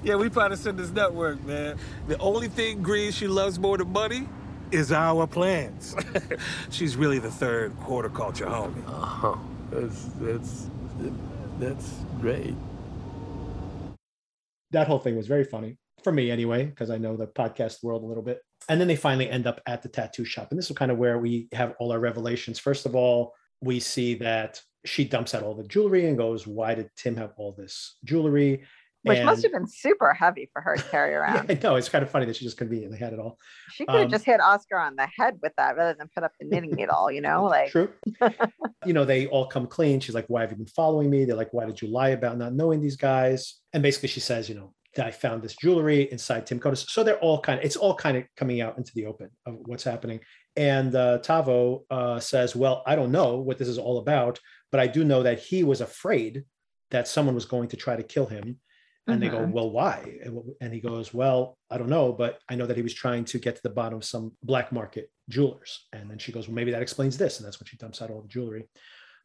[0.04, 1.78] Yeah, we part of Cinda's network, man.
[2.08, 4.28] The only thing green she loves more than money
[4.72, 5.96] is our plants.
[6.70, 8.84] She's really the third horticulture homie.
[8.88, 9.40] Oh,
[9.72, 10.68] that's that's
[11.60, 11.90] that's
[12.22, 12.56] great.
[14.72, 18.04] that whole thing was very funny for me anyway because i know the podcast world
[18.04, 20.70] a little bit and then they finally end up at the tattoo shop and this
[20.70, 24.62] is kind of where we have all our revelations first of all we see that
[24.86, 28.64] she dumps out all the jewelry and goes why did tim have all this jewelry
[29.04, 31.52] Which must have been super heavy for her to carry yeah, around.
[31.52, 33.38] i know it's kind of funny that she just conveniently had it all
[33.72, 36.24] She could have Um, just hit Oscar on the head with that rather than put
[36.24, 37.46] up the knitting needle, you know?
[37.46, 37.90] Like True.
[38.86, 40.00] you know, they all come clean.
[40.00, 41.26] She's like, Why have you been following me?
[41.26, 43.56] They're like, Why did you lie about not knowing these guys?
[43.74, 46.92] And basically she says, you know, that I found this jewelry inside Tim Kono's.
[46.92, 49.56] So they're all kind of, it's all kind of coming out into the open of
[49.66, 50.20] what's happening.
[50.58, 54.40] And uh, Tavo uh, says, Well, I don't know what this is all about,
[54.72, 56.44] but I do know that he was afraid
[56.92, 58.60] that someone was going to try to kill him.
[59.08, 59.52] And they go, Mhm.
[59.52, 60.18] Well, why?
[60.62, 63.38] And he goes, Well, I don't know, but I know that he was trying to
[63.38, 65.88] get to the bottom of some black market jewelers.
[65.94, 67.38] And then she goes, Well, maybe that explains this.
[67.38, 68.68] And that's when she dumps out all the jewelry.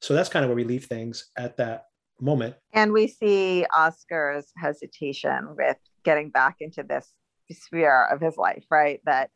[0.03, 1.85] So that's kind of where we leave things at that
[2.21, 2.57] moment.
[2.73, 7.09] And we see Oscar's hesitation with getting back into this
[7.51, 9.01] sphere of his life, right?
[9.07, 9.31] That,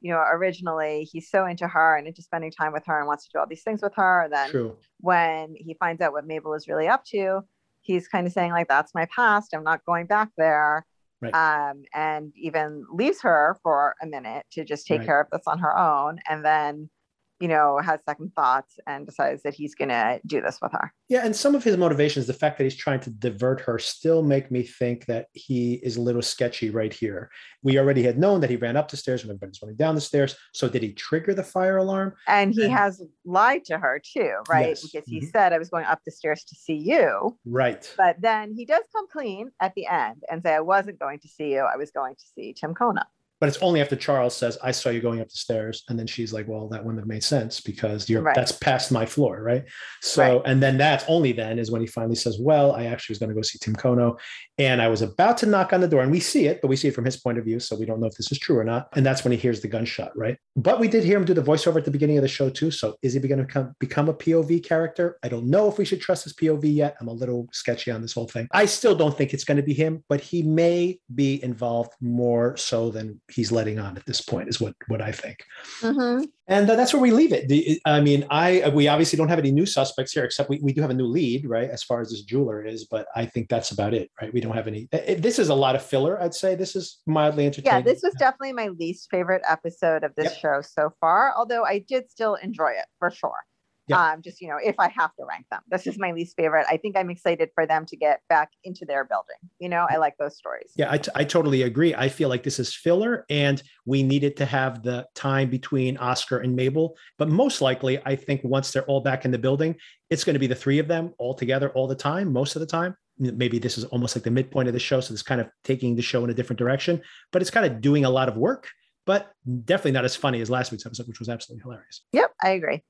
[0.00, 3.24] you know, originally he's so into her and into spending time with her and wants
[3.24, 4.22] to do all these things with her.
[4.22, 4.76] And then True.
[5.00, 7.40] when he finds out what Mabel is really up to,
[7.80, 9.54] he's kind of saying, like, that's my past.
[9.54, 10.86] I'm not going back there.
[11.20, 11.34] Right.
[11.34, 15.06] Um, and even leaves her for a minute to just take Right.
[15.06, 16.20] care of this on her own.
[16.28, 16.90] And then,
[17.40, 20.92] you know, has second thoughts and decides that he's going to do this with her.
[21.08, 21.24] Yeah.
[21.24, 24.50] And some of his motivations, the fact that he's trying to divert her, still make
[24.50, 27.30] me think that he is a little sketchy right here.
[27.62, 30.00] We already had known that he ran up the stairs when everybody's running down the
[30.00, 30.36] stairs.
[30.52, 32.14] So did he trigger the fire alarm?
[32.26, 34.68] And he And- has lied to her too, right?
[34.68, 34.82] Yes.
[34.90, 35.30] Because he Mhm.
[35.30, 37.38] said, I was going up the stairs to see you.
[37.44, 37.92] Right.
[37.96, 41.28] But then he does come clean at the end and say, I wasn't going to
[41.28, 41.60] see you.
[41.60, 43.02] I was going to see Tim Kono.
[43.40, 45.84] But it's only after Charles says, I saw you going up the stairs.
[45.88, 48.34] And then she's like, Well, that wouldn't have made sense because you're Right.
[48.34, 49.64] that's past my floor, right?
[50.02, 50.42] So, Right.
[50.46, 53.28] and then that's only then is when he finally says, Well, I actually was going
[53.30, 54.18] to go see Tim Kono.
[54.58, 56.02] And I was about to knock on the door.
[56.02, 57.60] And we see it, but we see it from his point of view.
[57.60, 58.88] So we don't know if this is true or not.
[58.94, 60.36] And that's when he hears the gunshot, right?
[60.56, 62.70] But we did hear him do the voiceover at the beginning of the show too.
[62.72, 65.18] So is he going to become, become a POV character?
[65.22, 66.96] I don't know if we should trust his POV yet.
[67.00, 68.48] I'm a little sketchy on this whole thing.
[68.52, 72.56] I still don't think it's going to be him, but he may be involved more
[72.56, 75.44] so than he's letting on at this point, is what, what I think.
[75.80, 76.24] Mm-hmm.
[76.48, 77.48] And uh, that's where we leave it.
[77.48, 80.72] The, I mean, I we obviously don't have any new suspects here, except we, we
[80.72, 81.68] do have a new lead, right?
[81.68, 84.32] As far as this jeweler is, but I think that's about it, right?
[84.32, 84.88] We don't have any.
[84.92, 86.20] it- this is a lot of filler.
[86.20, 87.78] I'd say this is mildly entertaining.
[87.78, 90.38] Yeah, this was definitely my least favorite episode of this Yep.
[90.40, 93.44] show so far, although I did still enjoy it for sure.
[93.88, 94.12] Yeah.
[94.12, 96.66] Um, just you know, if I have to rank them, this is my least favorite.
[96.68, 99.36] I think I'm excited for them to get back into their building.
[99.58, 100.72] You know, I like those stories.
[100.76, 101.94] Yeah, I, t- I totally agree.
[101.94, 106.38] I feel like this is filler, and we needed to have the time between Oscar
[106.38, 106.96] and Mabel.
[107.16, 109.76] But most likely, I think once they're all back in the building,
[110.10, 112.60] it's going to be the three of them all together all the time, most of
[112.60, 112.94] the time.
[113.18, 115.96] Maybe this is almost like the midpoint of the show, so it's kind of taking
[115.96, 117.02] the show in a different direction.
[117.32, 118.68] But it's kind of doing a lot of work,
[119.06, 119.32] but
[119.64, 122.02] definitely not as funny as last week's episode, which was absolutely hilarious.
[122.12, 122.84] Yep, I agree.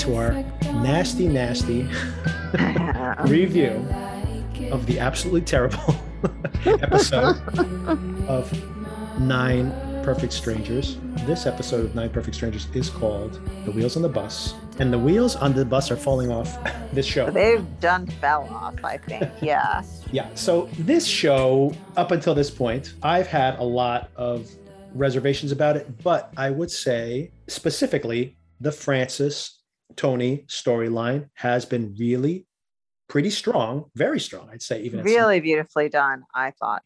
[0.00, 0.32] Into our
[0.82, 1.82] nasty, nasty
[3.30, 3.84] review
[4.70, 5.94] of the absolutely terrible
[6.64, 7.36] episode
[8.26, 9.70] of Nine
[10.02, 10.96] Perfect Strangers.
[11.26, 14.54] This episode of Nine Perfect Strangers is called The Wheels on the Bus.
[14.78, 16.58] And the wheels on the bus are falling off
[16.94, 17.30] this show.
[17.30, 19.30] They've done fell off, I think.
[19.42, 19.82] Yeah.
[20.12, 20.28] Yeah.
[20.34, 24.50] So this show, up until this point, I've had a lot of
[24.94, 29.59] reservations about it, but I would say specifically the Francis
[29.96, 32.46] Tony storyline has been really
[33.08, 34.82] pretty strong, very strong, I'd say.
[34.82, 36.82] Even at some- really beautifully done, I thought.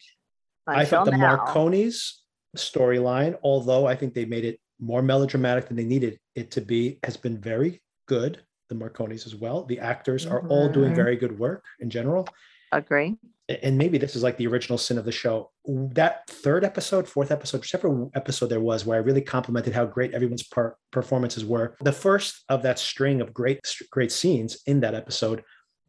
[0.66, 1.36] I thought the now.
[1.46, 2.22] Marconi's
[2.56, 6.98] storyline, although I think they made it more melodramatic than they needed it to be,
[7.04, 8.40] has been very good.
[8.68, 9.64] The Marconi's as well.
[9.64, 10.96] The actors are all doing Mhm.
[10.96, 12.26] very good work in general
[12.72, 13.16] Agree.
[13.48, 15.50] And maybe this is like the original sin of the show.
[15.66, 20.14] That third episode, fourth episode, whichever episode there was, where I really complimented how great
[20.14, 20.48] everyone's
[20.90, 21.76] performances were.
[21.80, 25.42] The first of that string of great, great scenes in that episode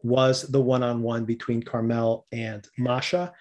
[0.03, 3.33] was the one-on-one between Carmel and Masha,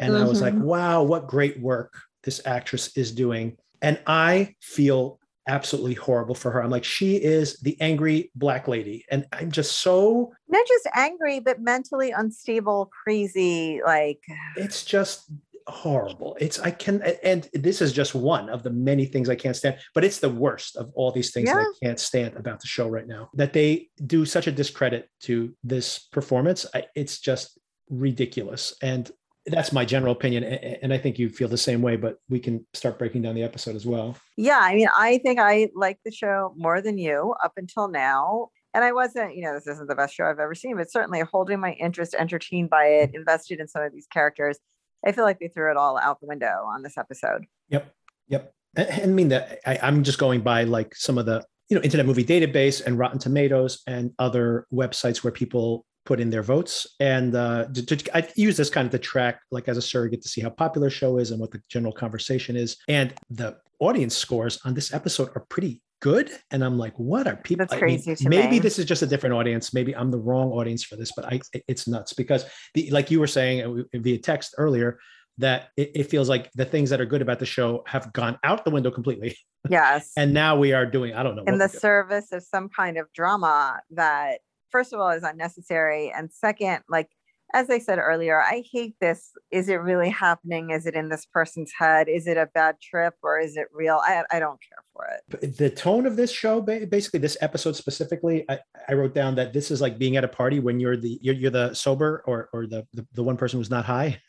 [0.00, 0.62] and I was like, Mhm.
[0.62, 1.92] "Wow, what great work
[2.24, 6.62] this actress is doing!" And I feel absolutely horrible for her.
[6.62, 11.40] I'm like, she is the angry black lady, and I'm just so Not just angry,
[11.40, 13.80] but mentally unstable, crazy.
[13.84, 14.20] Like,
[14.56, 15.30] it's just
[15.68, 19.54] horrible it's i can and this is just one of the many things i can't
[19.54, 22.66] stand but it's the worst of all these things that i can't stand about the
[22.66, 27.58] show right now that they do such a discredit to this performance I, it's just
[27.90, 29.10] ridiculous and
[29.50, 32.64] that's my general opinion and i think you feel the same way but we can
[32.74, 36.12] start breaking down the episode as well yeah, I mean, I think I like the
[36.12, 38.50] show more than you up until now.
[38.72, 41.20] And I wasn't, you know, this isn't the best show I've ever seen, but certainly
[41.20, 44.56] holding my interest, entertained by it, invested in some of these characters.
[45.04, 47.46] I feel like they threw it all out the window on this episode.
[47.70, 47.92] Yep.
[48.28, 48.52] Yep.
[48.76, 51.82] I, I mean that I, I'm just going by like some of the you know
[51.82, 56.86] Internet Movie Database and Rotten Tomatoes and other websites where people put in their votes.
[57.00, 60.22] And uh, to, to- I use this kind of to track like as a surrogate
[60.22, 62.78] to see how popular show is and what the general conversation is.
[62.88, 66.30] And the audience scores on this episode are pretty good.
[66.50, 67.66] And I'm like, what are people?
[67.66, 68.58] That's I mean, crazy to maybe me.
[68.58, 69.74] this is just a different audience.
[69.74, 73.20] Maybe I'm the wrong audience for this, but I it's nuts because the like you
[73.20, 73.56] were saying
[73.94, 74.98] uh, via text earlier
[75.36, 78.38] that it, it feels like the things that are good about the show have gone
[78.44, 79.36] out the window completely.
[79.68, 80.12] Yes.
[80.16, 81.42] And now we are doing, I don't know.
[81.46, 84.38] in the service of some kind of drama that
[84.70, 87.10] first of all is unnecessary and second like
[87.54, 90.70] as i said earlier i hate this is it really happening?
[90.70, 92.08] Is it in this person's head?
[92.08, 94.00] Is it a bad trip or is it real?
[94.02, 95.56] I, I don't care for it.
[95.56, 99.70] The tone of this show, basically this episode specifically, I, I wrote down that this
[99.70, 102.66] is like being at a party when you're the you're, you're the sober or or
[102.66, 104.20] the, the the one person who's not high,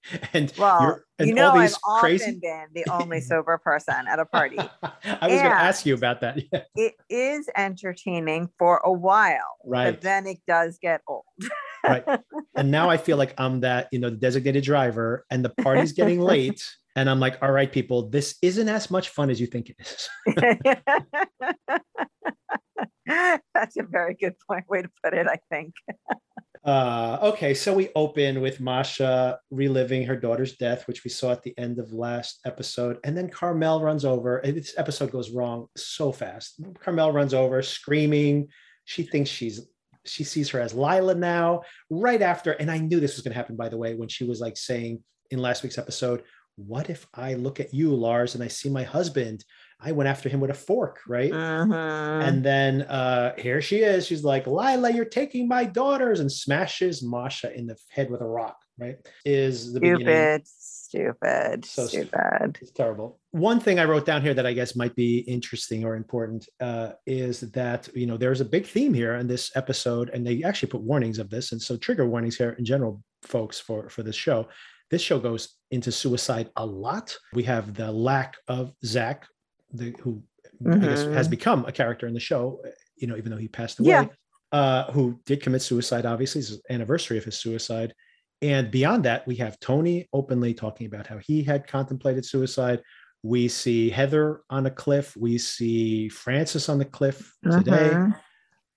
[0.32, 4.18] and well you're and you know i've these often been the only sober person at
[4.18, 6.38] a party I was going to ask you about that.
[6.52, 6.62] Yeah.
[6.76, 9.92] it is entertaining for a while Right.
[9.92, 11.24] but then it does get old
[11.84, 12.04] Right.
[12.54, 15.92] And now I feel like I'm that, you know, the designated driver and the party's
[15.92, 16.64] getting late.
[16.94, 19.76] And I'm like, all right, people, this isn't as much fun as you think it
[19.80, 20.08] is.
[23.54, 25.74] That's a very good point way to put it, I think.
[26.64, 31.42] Uh, okay, so we open with Masha reliving her daughter's death, which we saw at
[31.42, 32.98] the end of last episode.
[33.02, 34.40] And then Carmel runs over.
[34.44, 36.60] This episode goes wrong so fast.
[36.78, 38.46] Carmel runs over screaming.
[38.84, 39.66] She thinks she's
[40.04, 42.52] she sees her as Lila now, right after.
[42.52, 44.56] And I knew this was going to happen, by the way, when she was like
[44.56, 45.02] saying
[45.32, 46.22] in last week's episode,
[46.56, 49.44] What if I look at you, Lars, and I see my husband?
[49.80, 51.32] I went after him with a fork, right?
[51.32, 52.22] Mhm.
[52.22, 54.06] And then uh, here she is.
[54.06, 58.26] She's like, Lila, you're taking my daughters, and smashes Masha in the head with a
[58.26, 58.96] rock, right?
[59.24, 60.06] Is the beginning.
[60.06, 62.58] stupid, stupid, So stu- stupid.
[62.60, 63.18] It's terrible.
[63.32, 66.92] One thing I wrote down here that I guess might be interesting or important uh,
[67.06, 70.68] is that, you know, there's a big theme here in this episode, and they actually
[70.68, 71.50] put warnings of this.
[71.52, 74.46] And so trigger warnings here in general, folks, for, for this show.
[74.92, 77.16] This show goes into suicide a lot.
[77.32, 79.26] We have the lack of Zach,
[79.72, 80.22] the, who
[80.70, 81.30] I guess has Mhm.
[81.30, 82.62] become a character in the show,
[82.96, 84.06] you know, even though he passed away, Yeah.
[84.52, 87.94] uh, who did commit suicide, obviously, it's the anniversary of his suicide.
[88.42, 92.82] And beyond that, we have Tony openly talking about how he had contemplated suicide.
[93.22, 95.16] We see Heather on a cliff.
[95.16, 97.92] We see Francis on the cliff today.
[97.94, 98.20] Mhm.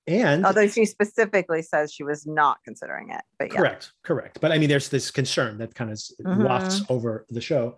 [0.07, 3.57] And Although she specifically says she was not considering it, but yeah.
[3.57, 4.39] Correct, correct.
[4.39, 7.77] But I mean, there's this concern that kind of wafts over the show.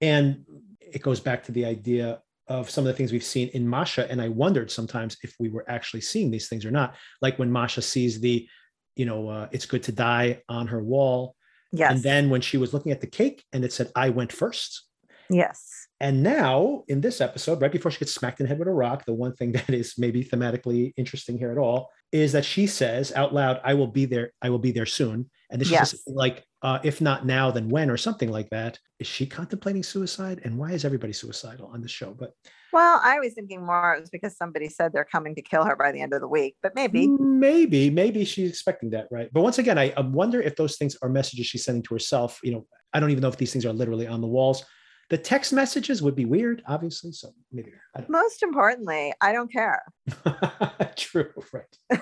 [0.00, 0.44] And
[0.80, 4.10] it goes back to the idea of some of the things we've seen in Masha.
[4.10, 6.94] And I wondered sometimes if we were actually seeing these things or not.
[7.20, 8.48] Like when Masha sees the,
[8.96, 11.36] you know, uh, it's good to die on her wall.
[11.72, 11.92] Yes.
[11.92, 14.87] And then when she was looking at the cake and it said, I went first.
[15.30, 15.88] Yes.
[16.00, 18.72] And now, in this episode, right before she gets smacked in the head with a
[18.72, 22.66] rock, the one thing that is maybe thematically interesting here at all is that she
[22.66, 24.32] says out loud, "I will be there.
[24.40, 25.94] I will be there soon." And this Yes.
[25.94, 28.78] is like, uh, if not now, then when, or something like that.
[28.98, 30.40] Is she contemplating suicide?
[30.44, 32.14] And why is everybody suicidal on the show?
[32.18, 32.32] But
[32.72, 35.74] Well, I was thinking more it was because somebody said they're coming to kill her
[35.76, 37.08] by the end of the week, but maybe.
[37.08, 39.30] maybe, maybe she's expecting that, right?
[39.32, 42.40] But once again, I, I wonder if those things are messages she's sending to herself.
[42.42, 44.64] You know, I don't even know if these things are literally on the walls.
[45.10, 47.12] The text messages would be weird, obviously.
[47.12, 49.82] So maybe I don't Most importantly, I don't care.
[50.96, 52.00] True, right.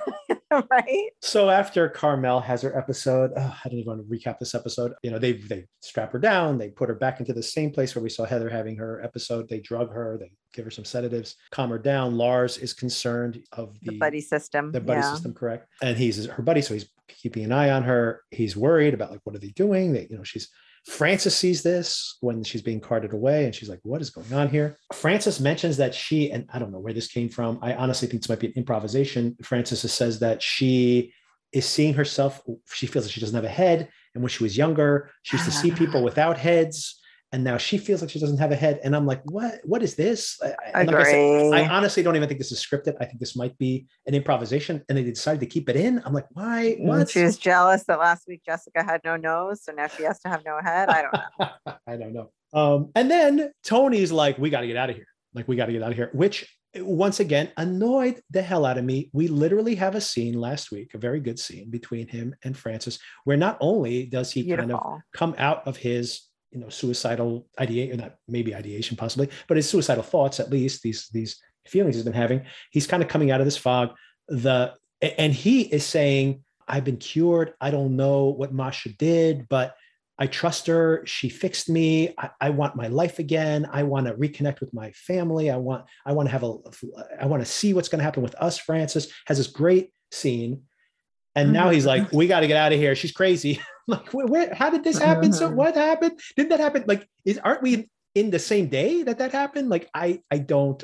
[0.71, 1.11] right?
[1.23, 4.93] So after Carmel has her episode, oh, I don't even want to recap this episode.
[5.03, 7.95] You know, they they strap her down, they put her back into the same place
[7.95, 9.49] where we saw Heather having her episode.
[9.49, 12.17] They drug her, they give her some sedatives, calm her down.
[12.17, 14.73] Lars is concerned of the, The buddy system.
[14.73, 15.13] the buddy yeah.
[15.13, 15.69] system, correct?
[15.83, 18.23] And he's her buddy, so he's keeping an eye on her.
[18.31, 19.93] He's worried about like what are they doing?
[19.93, 20.49] That you know, she's
[20.87, 24.49] Frances sees this when she's being carted away, and she's like, "What is going on
[24.49, 27.59] here?" Frances mentions that she, and I don't know where this came from.
[27.61, 29.37] I honestly think this might be an improvisation.
[29.43, 31.13] Frances says that she
[31.53, 32.41] is seeing herself.
[32.73, 35.47] She feels like she doesn't have a head, and when she was younger, she used
[35.47, 37.01] to see people without heads,
[37.33, 38.81] and now she feels like she doesn't have a head.
[38.85, 39.61] And I'm like, "What?
[39.65, 41.53] What is this?" I- like I said.
[41.55, 42.95] I honestly don't even think this is scripted.
[43.01, 46.01] I think this might be an improvisation, and they decided to keep it in.
[46.05, 46.77] I'm like, why?
[46.81, 47.11] Mm, What?
[47.11, 50.29] She was jealous that last week Jessica had no nose, so now she has to
[50.29, 50.89] have no head.
[50.89, 51.75] I don't know.
[51.87, 52.31] I don't know.
[52.53, 55.07] Um, and then Tony's like, we got to get out of here.
[55.35, 58.79] Like, we got to get out of here, which once again annoyed the hell out
[58.79, 59.11] of me.
[59.13, 62.99] We literally have a scene last week, a very good scene between him and Francis,
[63.25, 64.81] where not only does he kind of
[65.13, 66.23] come out of his
[66.57, 71.09] you know suicidal ideation not maybe ideation possibly but his suicidal thoughts at least these
[71.13, 73.91] these feelings he's been having he's kind of coming out of this fog.
[74.29, 77.53] The and he is saying i've been cured.
[77.61, 79.77] I don't know what masha did but
[80.19, 81.03] i trust her.
[81.05, 82.15] She fixed me.
[82.17, 83.69] I, I want my life again.
[83.71, 85.51] I want to reconnect with my family.
[85.51, 86.55] I want i want to have a
[87.21, 89.13] i want to see what's going to happen with us francis.
[89.27, 90.63] Has this great scene
[91.37, 94.27] and now he's like we got to get out of here she's crazy like where,
[94.27, 95.55] where how did this happen so Mhm.
[95.55, 99.33] what happened Didn't that happen like is aren't we in the same day that that
[99.33, 100.83] happened like i i don't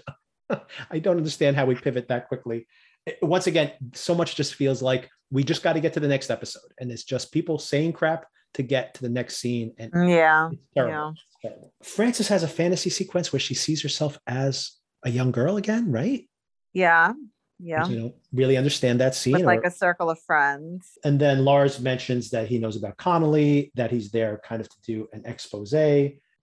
[0.91, 2.67] i don't understand how we pivot that quickly
[3.09, 6.07] Eh, once again so much just feels like we just got to get to the
[6.07, 9.91] next episode and it's just people saying crap to get to the next scene and
[10.09, 10.51] Yeah.
[10.53, 10.93] it's terrible.
[10.95, 11.51] Yeah.
[11.51, 11.73] Terrible.
[11.83, 14.73] frances has a fantasy sequence where she sees herself as
[15.05, 16.29] a young girl again right
[16.75, 17.15] Yeah.
[17.65, 17.87] Yeah.
[17.87, 20.99] you know really understand that scene With like or- a circle of friends.
[21.05, 24.77] and then Lars mentions that he knows about Connolly, that he's there kind of to
[24.83, 25.73] do an expose.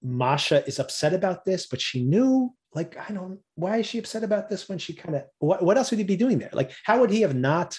[0.01, 4.23] Masha is upset about this, but she knew, like, I don't, why is she upset
[4.23, 6.51] about this when she kind of, what, what else would he be doing there?
[6.53, 7.77] Like, how would he have not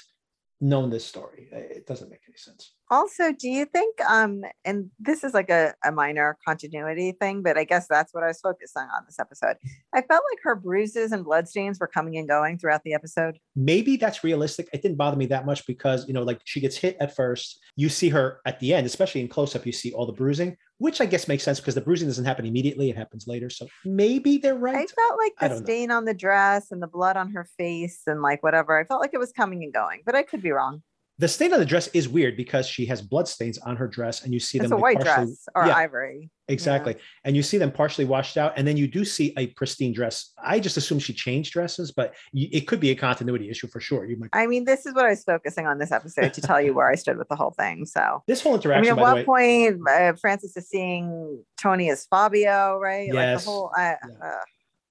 [0.61, 1.49] known this story?
[1.51, 2.75] It doesn't make any sense.
[2.91, 7.57] Also, do you think um and this is like a, a minor continuity thing, but
[7.57, 9.57] I guess that's what I was focusing on this episode.
[9.95, 13.39] I felt like her bruises and bloodstains were coming and going throughout the episode.
[13.55, 14.69] Maybe that's realistic.
[14.73, 17.61] It didn't bother me that much because, you know, like she gets hit at first.
[17.77, 20.57] You see her at the end, especially in close up, you see all the bruising,
[20.79, 22.91] which I guess makes sense because the bruising doesn't happen immediately.
[22.91, 23.51] It happens later.
[23.51, 24.75] So maybe they're right.
[24.75, 25.65] I felt like the don't know.
[25.65, 28.79] stain on the dress and the blood on her face and like whatever.
[28.79, 30.83] I felt like it was coming and going, but I could be wrong.
[31.21, 34.25] The stain on the dress is weird because she has blood stains on her dress,
[34.25, 34.65] and you see them.
[34.65, 36.31] It's them a like, white dress or yeah, ivory.
[36.49, 39.93] exactly, and you see them partially washed out, and then you do see a pristine
[39.93, 40.33] dress.
[40.43, 44.07] I just assume she changed dresses, but it could be a continuity issue for sure.
[44.07, 44.31] You might.
[44.33, 46.89] I mean, this is what I was focusing on this episode to tell you where
[46.89, 47.85] I stood with the whole thing.
[47.85, 51.45] So This whole I mean, at by the what way, point uh, Francis is seeing
[51.61, 53.09] Tony as Fabio, right?
[53.09, 53.45] Like Yes.
[53.45, 54.27] the whole, I, Yeah.
[54.27, 54.45] uh,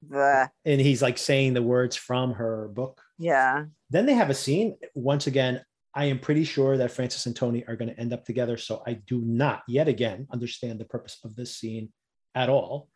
[0.08, 3.02] the and he's like saying the words from her book.
[3.18, 4.78] yeah, Then they have a scene.
[4.94, 5.62] Once again,
[5.96, 8.58] I am pretty sure that Francis and Tony are going to end up together.
[8.58, 11.92] So I do not yet again understand the purpose of this scene
[12.36, 12.90] at all,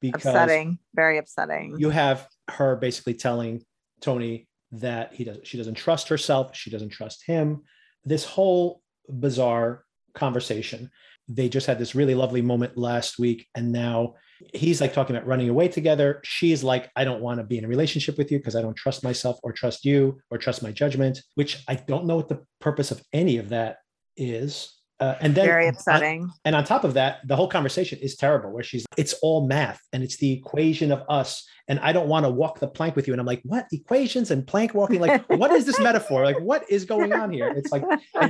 [0.00, 1.76] because upsetting, very upsetting.
[1.78, 3.62] you have her basically telling
[4.00, 7.62] Tony that he does she doesn't trust herself, she doesn't trust him.
[8.04, 9.84] This whole bizarre
[10.14, 10.90] conversation.
[11.32, 14.14] They just had this really lovely moment last week, and now
[14.54, 16.20] he's like talking about running away together.
[16.24, 18.76] She's like, I don't want to be in a relationship with you because I don't
[18.76, 22.44] trust myself or trust you or trust my judgment, which I don't know what the
[22.60, 23.76] purpose of any of that
[24.16, 24.79] is.
[25.00, 26.30] Uh, and then very on- upsetting.
[26.44, 29.80] and on top of that, the whole conversation is terrible, where she's, it's all math
[29.94, 31.48] and it's the equation of us.
[31.68, 33.14] And I don't want to walk the plank with you.
[33.14, 35.00] And I'm like, what equations and plank walking?
[35.00, 36.24] Like, what is this metaphor?
[36.24, 37.48] Like, what is going on here?
[37.48, 37.82] It's like,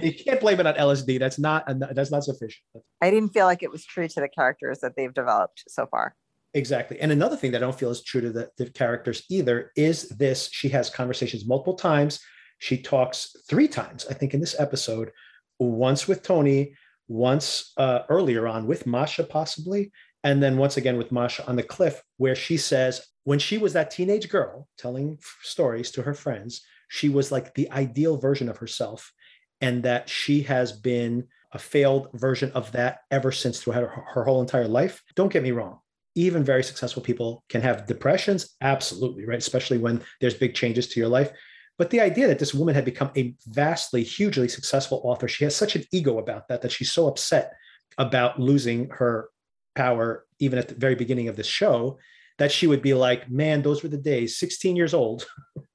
[0.02, 1.18] you can't blame it on LSD.
[1.18, 2.62] That's not, that's not sufficient.
[3.00, 6.14] I didn't feel like it was true to the characters that they've developed so far.
[6.54, 7.00] Exactly.
[7.00, 10.08] And another thing that I don't feel is true to the, the characters either is
[10.10, 12.20] this she has conversations multiple times.
[12.58, 15.10] She talks three times, I think, in this episode
[15.66, 16.74] once with Tony,
[17.08, 19.92] once uh, earlier on with Masha, possibly,
[20.22, 23.72] And then once again with Masha on the cliff, where she says, when she was
[23.72, 28.58] that teenage girl telling stories to her friends, she was like the ideal version of
[28.58, 29.12] herself.
[29.60, 34.24] And that she has been a failed version of that ever since throughout her, her
[34.24, 35.02] whole entire life.
[35.16, 35.80] Don't get me wrong.
[36.14, 38.56] Even very successful people can have depressions.
[38.60, 39.38] Absolutely, right?
[39.38, 41.30] Especially when there's big changes to your life.
[41.80, 45.56] But the idea that this woman had become a vastly, hugely successful author, she has
[45.56, 47.54] such an ego about that, that she's so upset
[47.96, 49.30] about losing her
[49.74, 51.96] power, even at the very beginning of this show,
[52.36, 55.26] that she would be like, man, those were the days, 16 years old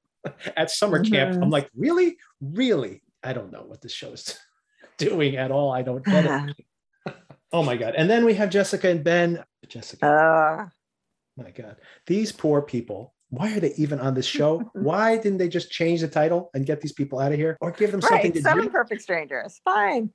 [0.56, 1.34] at summer camp.
[1.34, 1.42] Mhm.
[1.42, 2.18] I'm like, really?
[2.40, 3.02] Really?
[3.24, 4.38] I don't know what this show is
[4.98, 5.72] doing at all.
[5.72, 7.14] I don't get it.
[7.52, 7.94] oh my God.
[7.98, 9.42] And then we have Jessica and Ben.
[9.66, 13.12] Jessica, Uh, my God, these poor people.
[13.30, 14.58] Why are they even on this show?
[14.74, 17.72] Why didn't they just change the title and get these people out of here or
[17.72, 18.34] give them something right.
[18.34, 18.70] to Seven do?
[18.70, 19.60] perfect strangers.
[19.64, 20.10] Fine.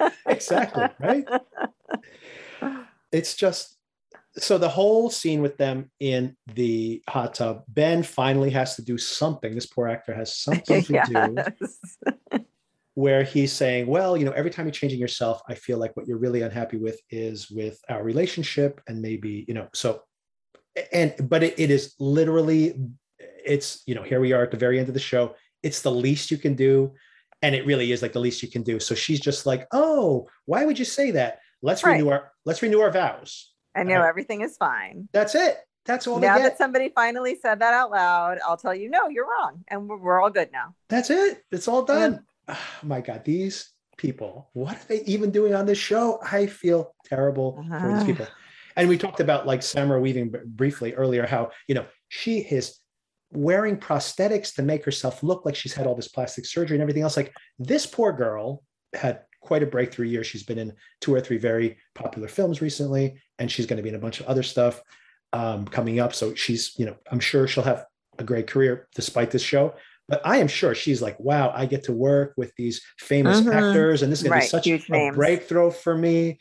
[0.26, 1.24] exactly right
[3.12, 3.76] it's just
[4.36, 8.96] so the whole scene with them in the hot tub ben finally has to do
[8.96, 12.42] something this poor actor has something to do
[12.94, 16.06] where he's saying well you know every time you're changing yourself i feel like what
[16.06, 20.02] you're really unhappy with is with our relationship and maybe you know so
[20.92, 22.74] and but it, it is literally
[23.44, 25.90] it's you know here we are at the very end of the show it's the
[25.90, 26.92] least you can do
[27.42, 30.26] and it really is like the least you can do so she's just like oh
[30.46, 31.92] why would you say that let's Right.
[31.98, 34.08] renew our let's renew our vows I know Right.
[34.08, 35.08] everything is fine.
[35.12, 38.88] that's it that's all now that somebody finally said that out loud, I'll tell you,
[38.88, 39.64] no, you're wrong.
[39.66, 40.74] And we're, we're all good now.
[40.88, 45.54] that's it it's all done oh my god these people what are they even doing
[45.54, 48.06] on this show i feel terrible for these Ah.
[48.06, 48.26] people
[48.76, 52.78] and we talked about like Samara Weaving briefly earlier, how you know she is
[53.32, 57.02] wearing prosthetics to make herself look like she's had all this plastic surgery and everything
[57.02, 57.16] else.
[57.16, 58.62] Like this poor girl
[58.92, 60.22] had quite a breakthrough year.
[60.22, 63.88] She's been in two or three very popular films recently, and she's going to be
[63.88, 64.82] in a bunch of other stuff
[65.32, 66.14] um, coming up.
[66.14, 67.86] So she's, you know, I'm sure she'll have
[68.18, 69.74] a great career despite this show.
[70.08, 73.54] But I am sure she's like, wow, I get to work with these famous Mhm.
[73.54, 75.14] actors, and this is going to be such huge a names.
[75.16, 76.38] breakthrough for me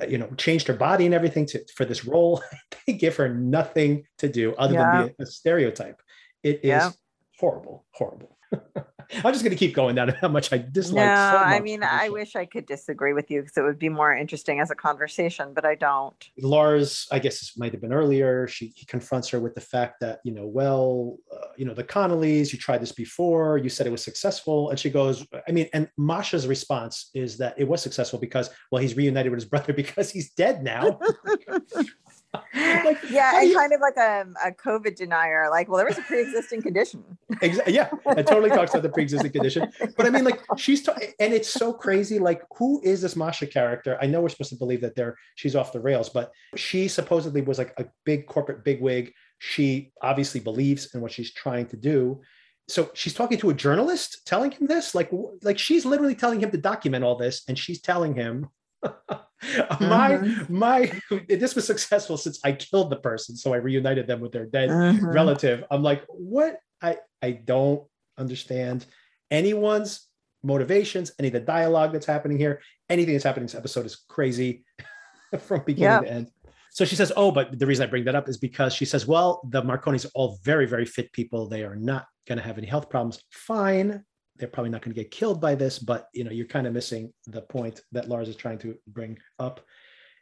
[0.00, 2.42] Uh, you know, changed her body and everything to for this role.
[2.86, 6.00] they give her nothing to do other than be a, a stereotype.
[6.42, 6.90] It is Yeah.
[7.38, 8.38] horrible, horrible.
[9.24, 11.04] I'm just going to keep going down how much I dislike.
[11.04, 13.88] no, so I mean, I wish I could disagree with you because it would be
[13.88, 16.28] more interesting as a conversation, but I don't.
[16.38, 18.46] Lars, I guess this might have been earlier.
[18.48, 21.84] She he confronts her with the fact that you know, well, uh, you know, the
[21.84, 25.68] Connollys, you tried this before, you said it was successful, and she goes, I mean,
[25.72, 29.72] and Masha's response is that it was successful because, well, he's reunited with his brother
[29.82, 30.98] because he's dead now.
[32.84, 35.98] Like, Yeah, and you- kind of like a, a COVID denier, like, well, there was
[35.98, 37.04] a pre-existing condition.
[37.40, 37.74] Exactly.
[37.74, 39.70] Yeah, it totally talks about the pre-existing condition.
[39.96, 42.18] But I mean, like she's ta- and it's so crazy.
[42.18, 43.98] Like, who is this Masha character?
[44.00, 47.40] I know we're supposed to believe that they're she's off the rails, but she supposedly
[47.42, 49.12] was like a big corporate bigwig.
[49.38, 52.20] She obviously believes in what she's trying to do.
[52.68, 54.94] So she's talking to a journalist, telling him this.
[54.94, 55.10] Like,
[55.42, 58.48] like she's literally telling him to document all this, and she's telling him.
[59.80, 60.18] my
[60.48, 60.92] my
[61.28, 64.70] this was successful since I killed the person, so I reunited them with their dead
[64.70, 65.12] Mhm.
[65.14, 65.64] relative.
[65.70, 66.58] I'm like, what?
[66.80, 67.82] I I don't
[68.18, 68.86] understand
[69.30, 70.08] anyone's
[70.44, 73.96] motivations, any of the dialogue that's happening here, anything that's happening in this episode is
[74.08, 74.64] crazy
[75.38, 76.02] from beginning Yep.
[76.02, 76.30] to end.
[76.70, 79.06] So she says, Oh, but the reason I bring that up is because she says,
[79.06, 81.48] Well, the Marconis are all very, very fit people.
[81.48, 83.22] They are not going to have any health problems.
[83.30, 84.04] Fine.
[84.42, 86.72] They're probably not going to get killed by this, but you know, you're kind of
[86.72, 89.60] missing the point that Lars is trying to bring up.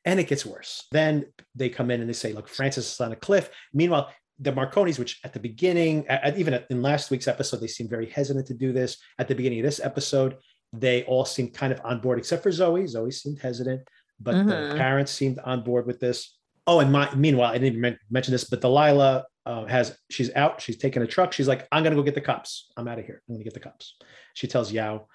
[0.05, 0.87] And it gets worse.
[0.93, 3.49] Then they come in and they say, Look, Francis is on a cliff.
[3.73, 7.67] Meanwhile, the Marconis, which at the beginning, a- a- even in last week's episode, they
[7.67, 8.99] seemed very hesitant to do this.
[9.19, 10.37] At the beginning of this episode,
[10.75, 12.87] they all seemed kind of on board, except for Zoe.
[12.87, 13.89] Zoe seemed hesitant,
[14.21, 14.77] but the Mhm.
[14.77, 16.37] parents seemed on board with this.
[16.71, 20.61] Oh, and my, meanwhile, I didn't even mention this, but Delilah uh, has she's out.
[20.61, 21.33] She's taking a truck.
[21.33, 22.71] She's like, "I'm gonna go get the cops.
[22.77, 23.23] I'm out of here.
[23.29, 23.97] I'm gonna get the cops."
[24.35, 25.09] She tells Yao,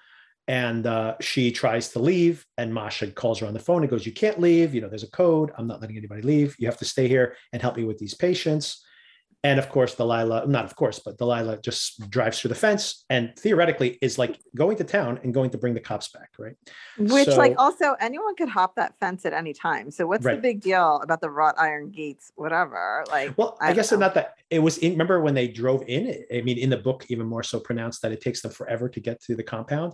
[0.48, 4.04] and uh, she tries to leave, and Masha calls her on the phone and goes,
[4.04, 4.74] "You can't leave.
[4.74, 5.50] You know, there's a code.
[5.56, 6.54] I'm not letting anybody leave.
[6.58, 8.84] You have to stay here and help me with these patients."
[9.46, 13.22] And of course, Delilah, not of course, but Delilah just drives through the fence and
[13.38, 16.56] theoretically is like going to town and going to bring the cops back, right?
[16.98, 19.86] Which, So- like, also anyone could hop that fence at any time.
[19.92, 22.32] So, what's the big deal about the wrought iron gates?
[22.34, 23.04] Whatever.
[23.16, 24.78] Like, Well, I, don't guess not that it was.
[24.78, 26.24] In, remember when they drove in?
[26.34, 29.00] I mean, in the book, even more so pronounced that it takes them forever to
[29.00, 29.92] get to the compound.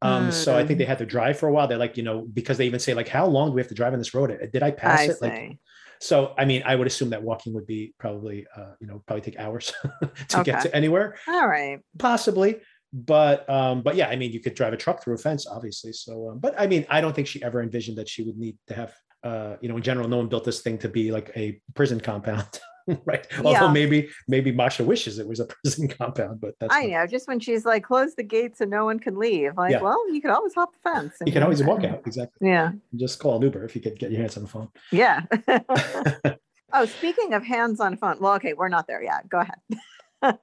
[0.00, 0.94] Um, So I think they Mm.
[0.94, 1.66] had to drive for a while.
[1.68, 3.74] They're like, you know, because they even say like, how long do we have to
[3.74, 4.28] drive on this road?
[4.52, 5.16] Did I pass I it?
[5.18, 5.24] see.
[5.26, 5.58] Like,
[6.00, 9.22] so I mean, I would assume that walking would be probably, uh, you know, probably
[9.22, 9.72] take hours
[10.28, 11.16] to get to anywhere.
[11.28, 11.80] All right.
[11.98, 12.60] possibly
[12.92, 15.92] but um but yeah i mean you could drive a truck through a fence obviously
[15.92, 18.56] so um, but i mean i don't think she ever envisioned that she would need
[18.68, 18.94] to have
[19.26, 22.00] uh, you know, in general, no one built this thing to be like a prison
[22.00, 22.46] compound,
[23.04, 23.26] right?
[23.44, 27.06] Although maybe maybe Masha wishes it was a prison compound, but that's I not- know,
[27.06, 29.56] just when she's like, close the gates and no one can leave.
[29.56, 29.80] Like, Yeah.
[29.82, 31.14] well, you could always hop the fence.
[31.24, 32.02] you can always walk out.
[32.06, 32.48] Exactly.
[32.48, 32.72] Yeah.
[32.94, 34.68] Just call an Uber if you could get your hands on the phone.
[34.92, 35.22] Yeah.
[36.72, 38.18] oh, speaking of hands on phone.
[38.20, 39.28] Well, okay, we're not there yet.
[39.28, 40.38] Go ahead.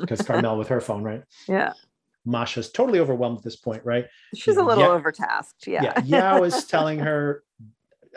[0.00, 1.22] Because Carmel with her phone, right?
[1.48, 1.72] yeah.
[2.26, 4.06] Masha's totally overwhelmed at this point, right?
[4.34, 4.66] She's a Yeah.
[4.66, 5.66] little overtasked.
[5.66, 5.82] Yeah.
[5.82, 7.42] yeah yao is telling her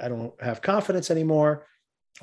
[0.01, 1.65] i don't have confidence anymore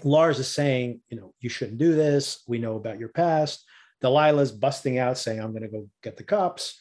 [0.02, 2.42] lars is saying you know you shouldn't do this.
[2.48, 3.64] We know about your past.
[4.02, 6.78] Delilah's busting out saying i'm going to go get the cops.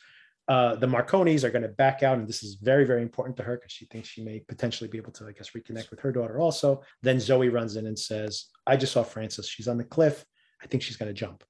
[0.49, 3.43] Uh, the marconis are going to back out and this is very very important to
[3.43, 6.11] her because she thinks she may potentially be able to i guess reconnect with her
[6.11, 6.81] daughter also.
[7.01, 10.25] Then zoe runs in and says i just saw frances she's on the cliff.
[10.61, 11.43] I think she's going to jump.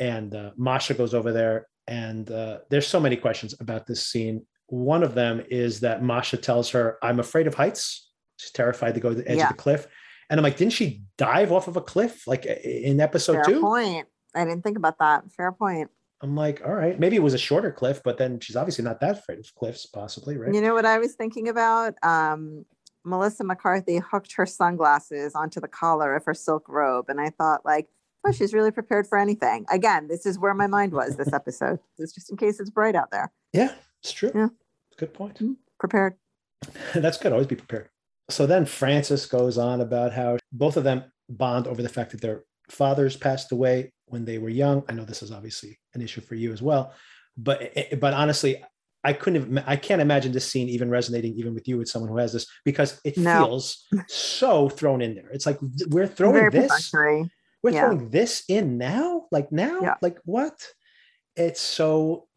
[0.00, 4.46] And uh, masha goes over there and uh, there's so many questions about this scene.
[4.68, 8.08] One of them is that Masha tells her, I'm afraid of heights.
[8.36, 9.44] She's terrified to go to the edge Yeah.
[9.50, 9.86] of the cliff.
[10.32, 13.60] And I'm like, didn't she dive off of a cliff like in episode Fair two?
[13.60, 14.08] point.
[14.34, 15.30] I didn't think about that.
[15.30, 15.90] Fair point.
[16.22, 18.98] I'm like, all right, maybe it was a shorter cliff, but then she's obviously not
[19.00, 20.54] that afraid of cliffs, possibly, right?
[20.54, 22.02] You know what I was thinking about?
[22.02, 22.64] Um,
[23.04, 27.10] Melissa McCarthy hooked her sunglasses onto the collar of her silk robe.
[27.10, 27.88] And I thought, like,
[28.26, 29.66] oh, she's really prepared for anything.
[29.70, 31.78] Again, this is where my mind was this episode.
[31.98, 33.30] it's just in case it's bright out there.
[33.52, 34.32] yeah, it's true.
[34.34, 34.48] Yeah.
[34.96, 35.42] Good point.
[35.78, 36.14] Prepared.
[36.94, 37.32] That's good.
[37.32, 37.90] Always be prepared.
[38.32, 42.20] So then Francis goes on about how both of them bond over the fact that
[42.20, 44.82] their fathers passed away when they were young.
[44.88, 46.92] I know this is obviously an issue for you as well,
[47.36, 48.62] but eh, but honestly,
[49.04, 49.56] I couldn't.
[49.56, 52.32] have- I can't imagine this scene even resonating even with you with someone who has
[52.32, 53.44] this because it No.
[53.46, 55.28] feels so thrown in there.
[55.30, 55.58] It's like
[55.88, 56.92] we're throwing Very this.
[56.94, 57.80] We're Yeah.
[57.80, 59.94] throwing this in now, like now, Yeah.
[60.02, 60.56] like what?
[61.36, 62.28] It's so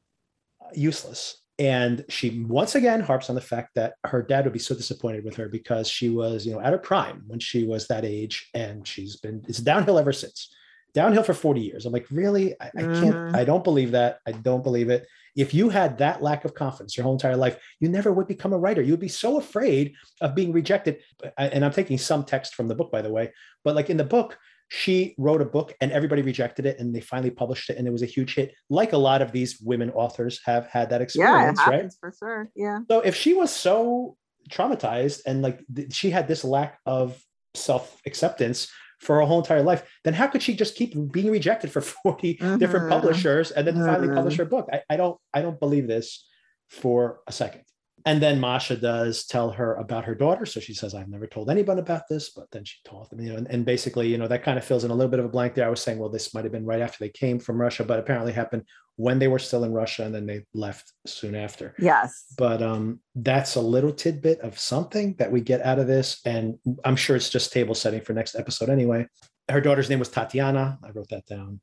[0.74, 1.41] useless.
[1.58, 5.24] And she once again harps on the fact that her dad would be so disappointed
[5.24, 8.49] with her because she was, you know, at her prime when she was that age,
[8.53, 10.53] and she's been it's downhill ever since.
[10.93, 11.86] Downhill for 40 years.
[11.86, 12.56] I'm like, really?
[12.62, 13.36] I, I can't, Mhm.
[13.36, 14.20] I don't believe that.
[14.26, 15.08] I don't believe it.
[15.36, 18.53] If you had that lack of confidence your whole entire life, you never would become
[18.53, 18.82] a writer.
[18.82, 20.99] You would be so afraid of being rejected.
[21.38, 23.34] And I'm taking some text from the book, by the way,
[23.66, 24.38] but like in the book,
[24.70, 27.91] she wrote a book and everybody rejected it and they finally published it and it
[27.91, 31.59] was a huge hit like a lot of these women authors have had that experience
[31.66, 32.49] Yeah, right for sure.
[32.55, 32.80] Yeah.
[32.89, 34.18] so if she was so
[34.49, 37.22] traumatized and like th- she had this lack of
[37.53, 38.68] self acceptance
[39.01, 42.34] for her whole entire life then how could she just keep being rejected for 40
[42.57, 42.89] different Mhm.
[42.89, 44.16] publishers and then finally Mhm.
[44.16, 46.26] publish her book I, I don't i don't believe this
[46.70, 47.63] for a second
[48.06, 50.45] and then Masha does tell her about her daughter.
[50.45, 53.32] So she says, I've never told anyone about this, but then she told them, you
[53.32, 55.26] know, and, and basically, you know, that kind of fills in a little bit of
[55.26, 55.66] a blank there.
[55.66, 57.97] I was saying, well, this might have been right after they came from Russia, but
[57.97, 58.64] apparently happened
[58.97, 61.74] when they were still in Russia and then they left soon after.
[61.80, 62.26] Yes.
[62.38, 66.22] But um, that's a little tidbit of something that we get out of this.
[66.26, 69.08] And I'm sure it's just table setting for next episode anyway.
[69.49, 70.78] Her daughter's name was Tatiana.
[70.84, 71.60] I wrote that down.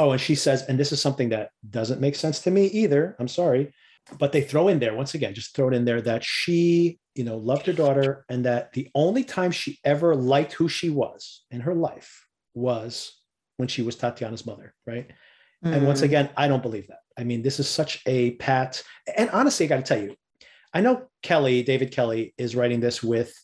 [0.00, 3.14] Oh, and she says, and this is something that doesn't make sense to me either.
[3.20, 3.72] I'm sorry
[4.18, 7.24] but they throw in there once again just throw it in there that she you
[7.24, 11.44] know loved her daughter and that the only time she ever liked who she was
[11.50, 13.20] in her life was
[13.56, 15.10] when she was tatiana's mother right?
[15.62, 16.04] And once Mm.
[16.04, 17.00] again i don't believe that.
[17.18, 18.82] I mean this is such a pat
[19.16, 20.14] and honestly i got to tell you
[20.72, 23.34] i know Kelley david Kelley is writing this with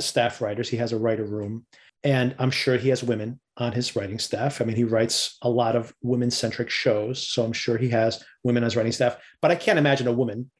[0.00, 0.68] staff writers.
[0.68, 1.66] He has a writer room
[2.04, 4.60] and i'm sure he has women on his writing staff.
[4.62, 8.24] I mean he writes a lot of women centric shows so i'm sure he has
[8.44, 9.16] women as writing staff.
[9.42, 10.50] But i can't imagine a woman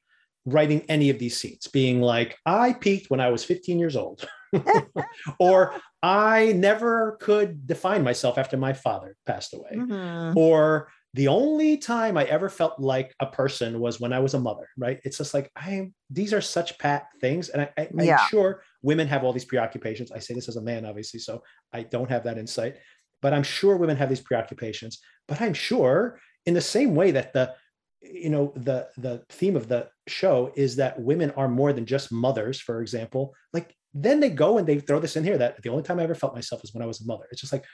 [0.44, 4.28] writing any of these scenes being like i peaked when i was 15 years old.
[5.38, 9.70] Or i never could define myself after my father passed away.
[9.74, 10.36] Mhm.
[10.36, 14.40] or the only time I ever felt like a person was when I was a
[14.40, 14.98] mother, right?
[15.04, 17.50] It's just like I these are such pat things.
[17.50, 18.16] And I, I, I'm Yeah.
[18.16, 20.10] sure women have all these preoccupations.
[20.10, 21.42] I say this as a man, obviously, so
[21.72, 22.76] I don't have that insight,
[23.20, 25.00] but I'm sure women have these preoccupations.
[25.28, 27.54] But I'm sure in the same way that the
[28.00, 32.10] you know the the theme of the show is that women are more than just
[32.10, 35.68] mothers for example like then they go and they throw this in here that the
[35.68, 37.64] only time i ever felt myself is when i was a mother it's just like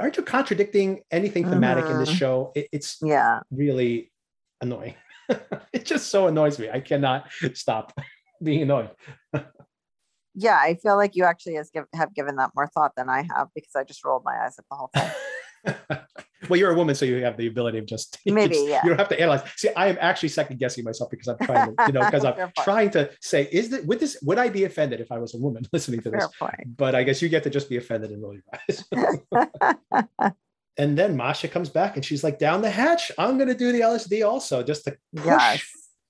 [0.00, 2.16] aren't you contradicting anything thematic in this Mhm.
[2.16, 3.40] show it, it's Yeah.
[3.50, 4.12] really
[4.60, 4.94] annoying
[5.72, 7.92] it just so annoys me i cannot stop
[8.42, 8.90] being annoyed
[10.36, 10.56] Yeah.
[10.56, 13.48] I feel like you actually has give, have given that more thought than I have
[13.54, 15.10] because I just rolled my eyes at the whole thing.
[16.48, 18.80] well you're a woman so you have the ability of just Maybe, yeah.
[18.82, 21.76] you don't have to analyze see i am actually second guessing myself because i'm trying
[21.76, 24.64] to you know because i'm trying to say is that would this would i be
[24.64, 26.28] offended if i was a woman listening to this
[26.76, 30.34] but I guess you get to just be offended and roll your eyes.
[30.76, 33.72] and then Masha comes back and she's like, down the hatch, I'm going to do
[33.72, 35.64] the LSD also, just to push, yes.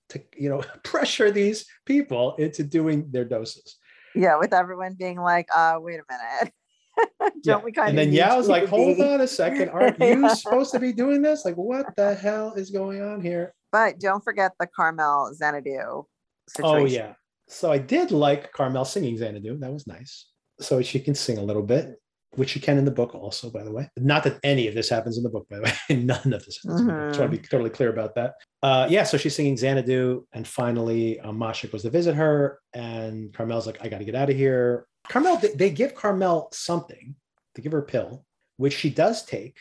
[0.09, 3.77] to, you know, pressure these people into doing their doses.
[4.15, 6.53] Yeah, with everyone being like, uh, wait a minute.
[7.19, 7.57] Don't Yeah.
[7.63, 9.69] we kind and of then need Yao's you like, hold on a second.
[9.73, 10.33] Aren't you Yeah.
[10.33, 11.45] supposed to be doing this?
[11.45, 13.53] Like, what the hell is going on here?
[13.71, 16.03] But don't forget the Carmel Xanadu
[16.49, 16.77] situation.
[16.81, 17.13] Oh yeah.
[17.47, 19.57] So I did like Carmel singing Xanadu.
[19.59, 20.27] That was nice.
[20.59, 21.99] So she can sing a little bit,
[22.35, 23.89] which she can in the book also, by the way.
[23.97, 25.95] Not that any of this happens in the book, by the way.
[26.03, 27.07] None of this happens in the book.
[27.09, 28.33] Just want to be totally clear about that.
[28.63, 33.31] Uh, yeah, so she's singing Xanadu, and finally um, Masha goes to visit her, and
[33.33, 34.87] Carmel's like, I got to get out of here.
[35.09, 37.15] Carmel, they, they give Carmel something.
[37.53, 38.25] They give her a pill,
[38.57, 39.57] which she does take,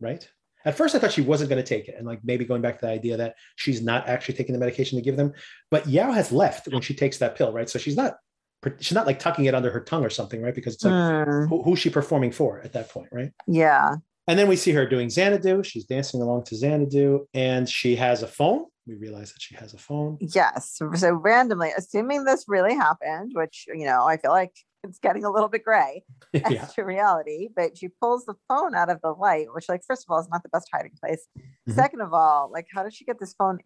[0.00, 0.26] right?
[0.64, 2.78] At first, I thought she wasn't going to take it, and like maybe going back
[2.78, 5.32] to the idea that she's not actually taking the medication to give them.
[5.70, 7.68] But Yao has left when she takes that pill, right?
[7.68, 8.16] So she's not
[8.78, 10.54] she's not like tucking it under her tongue or something, right?
[10.54, 13.32] Because it's like Hmm, who, who's she performing for at that point, right?
[13.48, 13.96] yeah.
[14.28, 15.64] And then we see her doing Xanadu.
[15.64, 18.66] She's dancing along to Xanadu, and she has a phone.
[18.86, 20.16] We realize that she has a phone.
[20.20, 20.80] Yes.
[20.94, 24.52] So randomly, assuming this really happened, which, you know, I feel like
[24.84, 26.04] it's getting a little bit gray
[26.34, 29.82] as yeah, to reality, but she pulls the phone out of the light, which, like,
[29.86, 31.26] first of all, is not the best hiding place.
[31.68, 31.74] Mhm.
[31.74, 33.58] Second of all, like, how did she get this phone?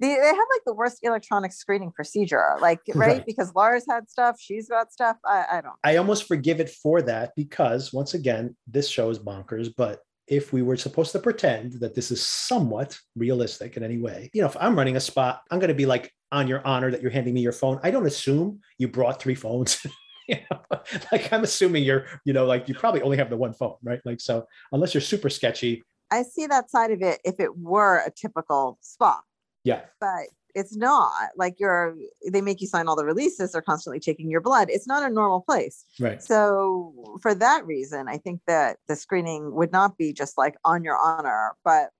[0.00, 3.08] They, they have like the worst electronic screening procedure, like, right?
[3.08, 3.26] Right.
[3.26, 5.18] Because Lars had stuff, she's got stuff.
[5.26, 5.76] I, I don't.
[5.84, 9.70] I almost forgive it for that because once again, this show is bonkers.
[9.76, 14.30] But if we were supposed to pretend that this is somewhat realistic in any way,
[14.32, 16.90] you know, if I'm running a spot, I'm going to be like on your honor
[16.90, 17.78] that you're handing me your phone.
[17.82, 19.84] I don't assume you brought three phones.
[20.28, 20.80] you know,
[21.12, 24.00] like I'm assuming you're, you know, like you probably only have the one phone, right?
[24.04, 28.02] Like so, unless you're super sketchy, I see that side of it if it were
[28.06, 29.20] a typical spa.
[29.64, 31.96] yeah, but it's not like you're
[32.30, 35.12] they make you sign all the releases they're constantly taking your blood it's not a
[35.12, 36.22] normal place right.
[36.22, 40.84] so for that reason i think that the screening would not be just like on
[40.84, 41.90] your honor but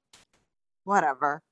[0.84, 1.42] whatever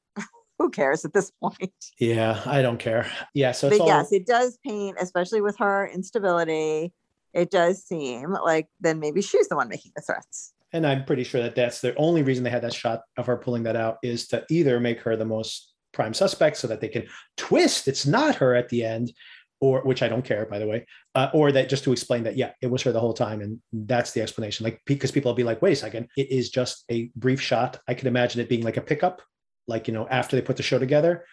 [0.63, 3.11] who cares at this point Yeah, I don't care.
[3.35, 6.93] Yeah, so it's but all yes it does paint especially with her instability
[7.33, 11.25] it does seem like then maybe she's the one making the threats and I'm pretty
[11.25, 13.99] sure that that's the only reason they had that shot of her pulling that out
[14.03, 17.07] is to either make her the most prime suspect so that they can
[17.37, 19.13] twist it's not her at the end,
[19.61, 22.37] or which I don't care by the way, uh, or that just to explain that
[22.37, 24.65] yeah, it was her the whole time, and that's the explanation.
[24.65, 27.79] Like because people will be like, wait a second, it is just a brief shot.
[27.87, 29.23] I can imagine it being like a pickup,
[29.69, 31.25] like you know after they put the show together.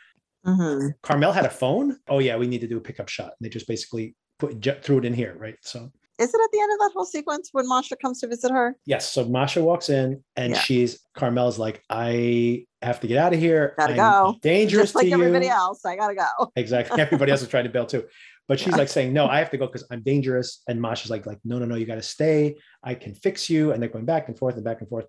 [0.45, 0.93] Mhm.
[1.03, 1.97] Carmel had a phone.
[2.07, 3.33] Oh yeah, we need to do a pickup shot.
[3.39, 5.55] And they just basically put threw it in here, right?
[5.61, 8.51] So is it at the end of that whole sequence when masha comes to visit
[8.51, 9.09] her Yes.
[9.11, 10.59] So Masha walks in and Yeah.
[10.59, 13.73] she's Carmel's like, I have to get out of here.
[13.77, 15.51] Gotta I'm go." Dangerous just like to everybody you.
[15.51, 16.99] else i gotta go Exactly.
[17.01, 18.05] Everybody else is trying to bail too.
[18.47, 18.77] But she's Yeah.
[18.77, 20.63] like saying, No, I have to go because I'm dangerous.
[20.67, 22.55] And Masha's like, like, no, no, no, you gotta stay.
[22.83, 23.71] I can fix you.
[23.73, 25.05] And they're going back and forth and back and forth.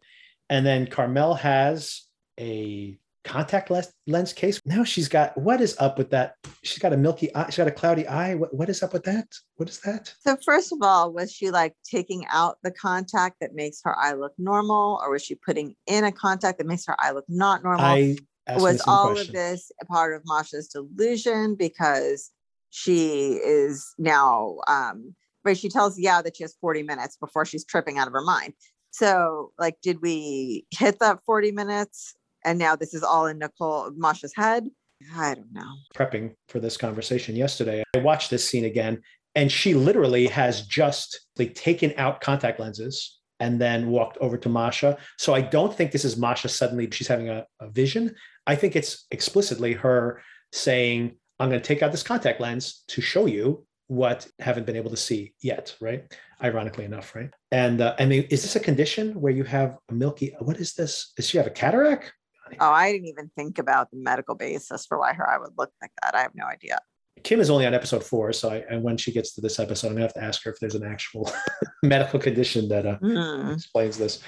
[0.49, 2.03] And then Carmel has
[2.39, 4.61] a contact lens, lens case.
[4.65, 6.35] Now she's got what is up with that?
[6.63, 8.35] She's got a milky eye, she's got a cloudy eye.
[8.35, 9.27] What, what is up with that?
[9.57, 10.13] What is that?
[10.21, 14.15] So first of all, was she like taking out the contact that makes her eye
[14.15, 17.63] look normal, or was she putting in a contact that makes her eye look not
[17.63, 17.85] normal?
[17.85, 18.17] I
[18.57, 22.31] was all of this a part of Masha's delusion because
[22.71, 25.15] she is now um
[25.45, 25.57] right?
[25.57, 28.55] She tells yeah that she has 40 minutes before she's tripping out of her mind.
[28.91, 32.15] So like did we hit that 40 minutes
[32.45, 34.69] and now this is all in Nicole Masha's head?
[35.17, 35.73] I don't know.
[35.95, 39.01] prepping for this conversation yesterday, I watched this scene again,
[39.35, 44.49] and she literally has just like taken out contact lenses and then walked over to
[44.49, 44.99] Masha.
[45.19, 48.15] So I don't think this is Masha suddenly she's having a, a vision.
[48.47, 50.23] I think it's explicitly her
[50.53, 54.77] saying, I'm going to take out this contact lens to show you what haven't been
[54.77, 56.05] able to see yet, right?
[56.43, 57.31] Ironically enough, right?
[57.51, 60.35] And uh, I mean, is this a condition where you have a milky?
[60.39, 61.13] What is this?
[61.17, 62.13] Does she have a cataract?
[62.59, 65.71] Oh, I didn't even think about the medical basis for why her eye would look
[65.81, 66.15] like that.
[66.15, 66.79] I have no idea.
[67.23, 69.89] Kim is only on episode four, so I, and when she gets to this episode,
[69.89, 71.31] I'm gonna have to ask her if there's an actual
[71.83, 73.51] medical condition that uh, Hmm.
[73.51, 74.23] explains this.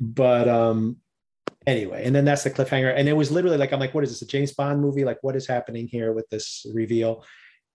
[0.00, 0.96] But um,
[1.66, 4.10] anyway, and then that's the cliffhanger, and it was literally like I'm like, what is
[4.10, 4.22] this?
[4.22, 5.04] A James Bond movie?
[5.04, 7.24] Like, what is happening here with this reveal?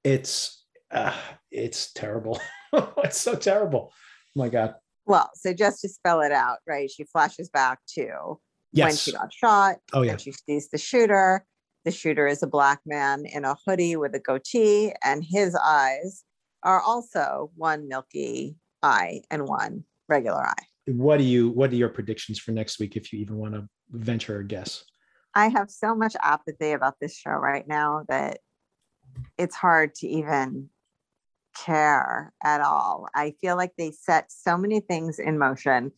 [0.04, 1.16] It's uh,
[1.52, 2.40] it's terrible.
[2.74, 3.92] it's so terrible.
[4.36, 4.76] Oh my god.
[5.06, 6.90] Well, so just to spell it out, right?
[6.90, 8.40] She flashes back to
[8.74, 9.78] when she got shot.
[9.94, 10.12] Oh yeah.
[10.12, 11.46] and she sees the shooter.
[11.86, 16.24] The shooter is a black man in a hoodie with a goatee, and his eyes
[16.64, 20.66] are also one milky eye and one regular eye.
[20.88, 21.50] What do you?
[21.50, 22.96] What are your predictions for next week?
[22.96, 24.84] If you even want to venture a guess.
[25.36, 28.40] I have so much apathy about this show right now that
[29.38, 30.70] it's hard to even
[31.56, 33.08] care at all.
[33.16, 35.92] I feel like they set so many things in motion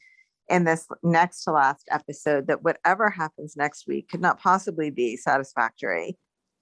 [0.49, 5.17] in this next to last episode that whatever happens next week could not possibly be
[5.17, 6.17] satisfactory.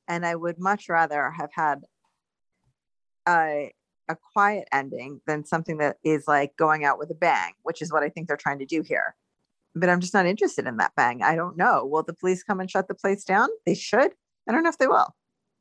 [0.07, 1.81] And I would much rather have had
[3.27, 3.71] a
[4.09, 7.91] a quiet ending than something that is like going out with a bang, which is
[7.91, 9.15] what I think they're trying to do here.
[9.75, 11.23] But I'm just not interested in that bang.
[11.23, 11.85] I don't know.
[11.85, 13.47] Will the police come and shut the place down?
[13.65, 14.11] They should.
[14.47, 15.15] I don't know if they will.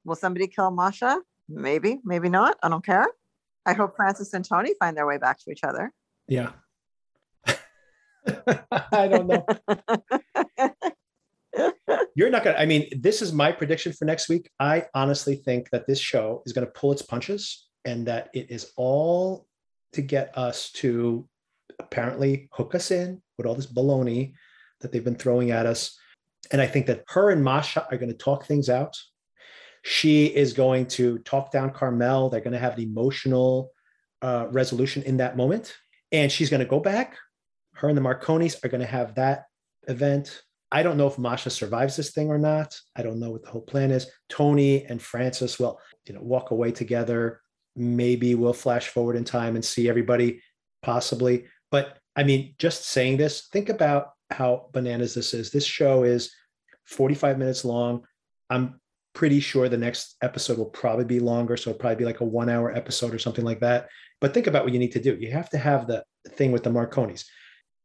[0.04, 1.20] Will somebody kill Masha?
[1.48, 2.56] Maybe, maybe not.
[2.62, 3.06] I don't care.
[3.64, 5.92] I hope Francis and Tony find their way back to each other.
[6.26, 6.50] Yeah.
[8.26, 9.44] I don't know.
[12.14, 14.50] You're not going to, I mean, this is my prediction for next week.
[14.60, 18.50] I honestly think that this show is going to pull its punches and that it
[18.50, 19.46] is all
[19.92, 21.28] to get us to
[21.78, 24.34] apparently hook us in with all this baloney
[24.80, 25.98] that they've been throwing at us.
[26.50, 28.96] And I think that her and Masha are going to talk things out.
[29.82, 32.28] She is going to talk down Carmel.
[32.28, 33.70] They're going to have an emotional
[34.20, 35.74] uh, resolution in that moment.
[36.12, 37.16] And she's going to go back.
[37.74, 39.44] Her and the Marconis are going to have that
[39.88, 40.42] event.
[40.70, 42.78] I don't know if Masha survives this thing or not.
[42.96, 44.10] I don't know what the whole plan is.
[44.28, 47.40] Tony and Francis will, you know, walk away together.
[47.76, 50.42] Maybe we'll flash forward in time and see everybody
[50.82, 51.44] possibly.
[51.70, 55.50] But I mean, just saying this, think about how bananas this is.
[55.50, 56.32] This show is
[56.86, 58.04] 45 minutes long.
[58.48, 58.80] I'm
[59.14, 61.56] pretty sure the next episode will probably be longer.
[61.56, 63.88] So it'll probably be like a one hour episode or something like that.
[64.20, 65.16] But think about what you need to do.
[65.20, 67.24] You have to have the thing with the Marconis.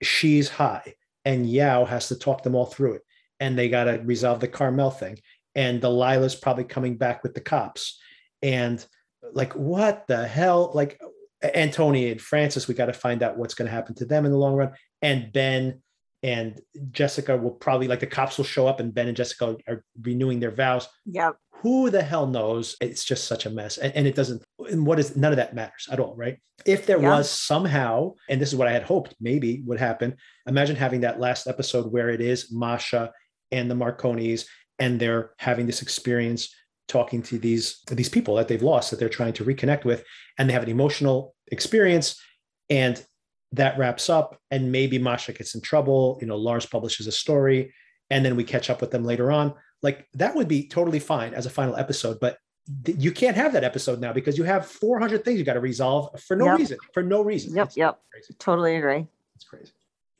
[0.01, 0.95] She's high,
[1.25, 3.01] and Yao has to talk them all through it.
[3.39, 5.19] And they got to resolve the Carmel thing.
[5.53, 7.99] And Delilah's probably coming back with the cops.
[8.41, 8.83] And
[9.33, 10.71] like, what the hell?
[10.73, 10.99] Like,
[11.41, 14.25] and Tony and Francis, we got to find out what's going to happen to them
[14.25, 14.71] in the long run.
[15.01, 15.81] And Ben
[16.27, 16.59] and
[16.91, 20.41] Jessica will probably like the cops will show up and Ben and Jessica are renewing
[20.41, 20.89] their vows.
[21.05, 21.31] Yeah.
[21.61, 22.75] Who the hell knows?
[22.81, 23.77] It's just such a mess.
[23.77, 26.37] And, and it doesn't, and what is none of that matters at all, right?
[26.65, 27.11] If there Yeah.
[27.11, 31.17] was somehow, and this is what I had hoped maybe would happen, imagine having that
[31.17, 33.13] last episode where it is Masha
[33.53, 34.45] and the Marconis,
[34.79, 36.53] and they're having this experience
[36.89, 40.05] talking to these these people that they've lost that they're trying to reconnect with
[40.37, 42.21] and they have an emotional experience
[42.69, 43.05] and
[43.53, 47.73] that wraps up and maybe masha gets in trouble you know lars publishes a story
[48.09, 51.33] and then we catch up with them later on like that would be totally fine
[51.33, 52.37] as a final episode but
[52.83, 55.59] th- you can't have that episode now because you have 400 things you got to
[55.61, 56.57] resolve for no Yep.
[56.57, 57.67] reason for no reason Yep.
[57.67, 57.99] It's Yep.
[58.11, 58.33] crazy.
[58.39, 59.07] Totally agree.
[59.35, 59.71] It's crazy.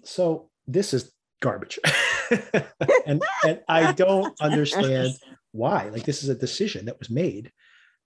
[0.04, 1.12] So this is
[1.42, 1.80] garbage.
[3.06, 5.14] and and I don't understand
[5.52, 5.90] why.
[5.90, 7.52] Like this is a decision that was made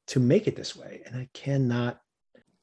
[0.07, 1.01] to make it this way.
[1.05, 1.99] And I cannot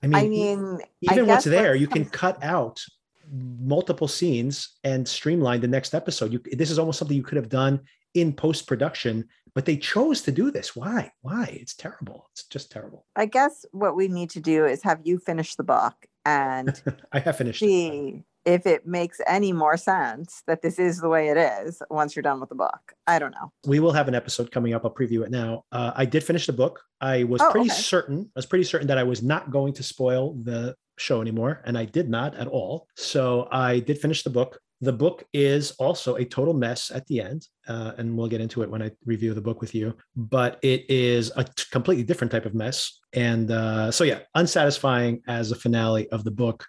[0.03, 0.79] I mean, I mean,
[1.09, 2.83] I even what's there, you can cut out
[3.31, 6.33] multiple scenes and streamline the next episode.
[6.33, 7.81] You this is almost something you could have done
[8.15, 10.75] in post-production, but they chose to do this.
[10.75, 11.13] Why?
[11.23, 11.59] Why?
[11.61, 12.29] It's terrible.
[12.33, 13.07] It's just terrible.
[13.17, 15.95] I guess what we need to do is have you finish the book
[16.25, 16.81] and
[17.13, 17.63] I have finished.
[17.63, 17.67] it.
[17.67, 18.25] see
[18.55, 22.23] if it makes any more sense that this is the way it is once you're
[22.31, 22.81] done with the book.
[23.07, 23.53] I don't know.
[23.67, 24.85] we will have an episode coming up.
[24.85, 25.65] I'll preview it now.
[25.71, 26.81] Uh, I did finish the book.
[27.01, 27.81] I was Oh, pretty okay.
[27.95, 28.19] certain.
[28.35, 31.77] I was pretty certain that I was not going to spoil the show anymore, and
[31.77, 32.87] I did not at all.
[32.97, 34.59] So I did finish the book.
[34.81, 38.63] The book is also a total mess at the end, uh, and we'll get into
[38.63, 39.95] it when I review the book with you.
[40.17, 45.21] But it is a t- completely different type of mess, and uh, so yeah, unsatisfying
[45.29, 46.65] as a finale of the book,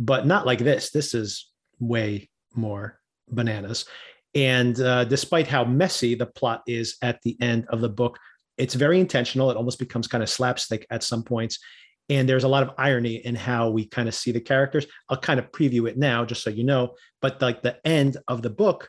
[0.00, 0.90] but not like this.
[0.90, 1.48] This is
[1.78, 2.98] way more
[3.28, 3.84] bananas.
[4.34, 8.18] And uh, despite how messy the plot is at the end of the book,
[8.56, 9.50] it's very intentional.
[9.50, 11.58] It almost becomes kind of slapstick at some points.
[12.08, 14.86] And there's a lot of irony in how we kind of see the characters.
[15.08, 16.94] I'll kind of preview it now, just so you know.
[17.20, 18.88] But like the end of the book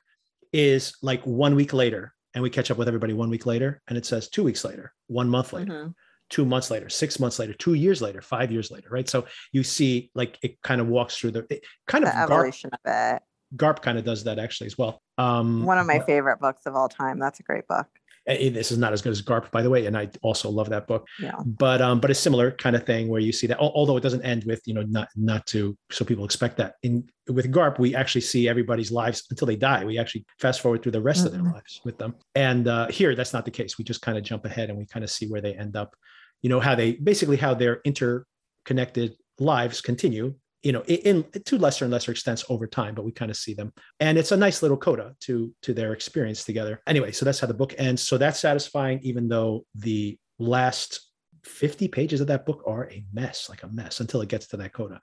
[0.53, 3.97] is like one week later, and we catch up with everybody one week later, and
[3.97, 5.93] it says two weeks later, one month later, Mhm.
[6.31, 9.07] Two months later, six months later, two years later, five years later, right?
[9.07, 12.65] So you see, like it kind of walks through the it kind of The Garp,
[12.65, 13.21] of it.
[13.55, 15.01] Garp kind of does that actually as well.
[15.19, 17.19] Um, One of my but- favorite books of all time.
[17.19, 17.85] That's a great book.
[18.27, 20.85] this is not as good as Garp, by the way, and I also love that
[20.87, 21.05] book.
[21.19, 21.35] Yeah.
[21.45, 24.21] But um, but a similar kind of thing where you see that, although it doesn't
[24.21, 27.95] end with you know not not to so people expect that in with Garp we
[27.95, 29.83] actually see everybody's lives until they die.
[29.83, 31.53] We actually fast forward through the rest of their Mhm.
[31.55, 32.15] lives with them.
[32.35, 33.77] And uh, here that's not the case.
[33.77, 35.95] We just kind of jump ahead and we kind of see where they end up.
[36.41, 40.35] You know how they basically how their interconnected lives continue.
[40.63, 43.37] You know, in, in to lesser and lesser extents over time, but we kind of
[43.37, 47.23] see them and it's a nice little coda to to their experience together anyway so
[47.23, 50.99] that's how the book ends so that's satisfying even though the last
[51.45, 54.57] 50 pages of that book are a mess like a mess until it gets to
[54.57, 54.99] that coda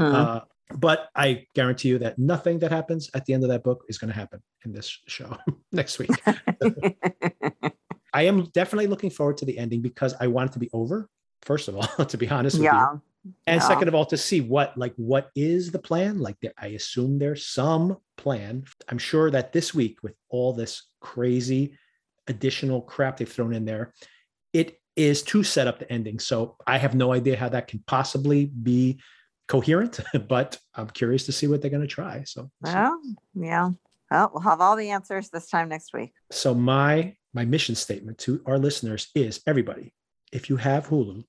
[0.00, 0.14] Mhm.
[0.14, 0.40] uh,
[0.74, 3.98] but i guarantee you that nothing that happens at the end of that book is
[3.98, 5.36] going to happen in this show
[5.72, 6.10] next week
[8.12, 11.08] i am definitely looking forward to the ending because i want it to be over
[11.42, 13.02] first of all to be honest with you
[13.46, 13.68] and Yeah.
[13.68, 17.18] second of all to see what like what is the plan like there, i assume
[17.18, 21.76] there's some plan i'm sure that this week with all this crazy
[22.26, 23.92] additional crap they've thrown in there
[24.52, 26.18] it is to set up the ending.
[26.18, 28.98] So I have no idea how that can possibly be
[29.46, 32.24] coherent, but I'm curious to see what they're going to try.
[32.24, 33.00] So, Well,
[33.34, 33.70] yeah.
[34.10, 36.12] Well, we'll have all the answers this time next week.
[36.32, 39.92] so my my mission statement to our listeners is everybody,
[40.32, 41.24] if you have Hulu,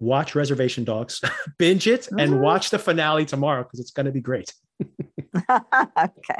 [0.00, 1.20] watch Reservation Dogs,
[1.58, 2.40] binge it, and Mhm.
[2.40, 4.52] watch the finale tomorrow because it's going to be great.
[5.50, 6.38] okay.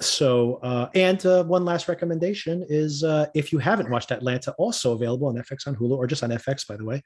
[0.00, 4.92] So, uh, and uh, one last recommendation is uh, if you haven't watched Atlanta, also
[4.94, 7.02] available on FX on Hulu or just on FX, by the way,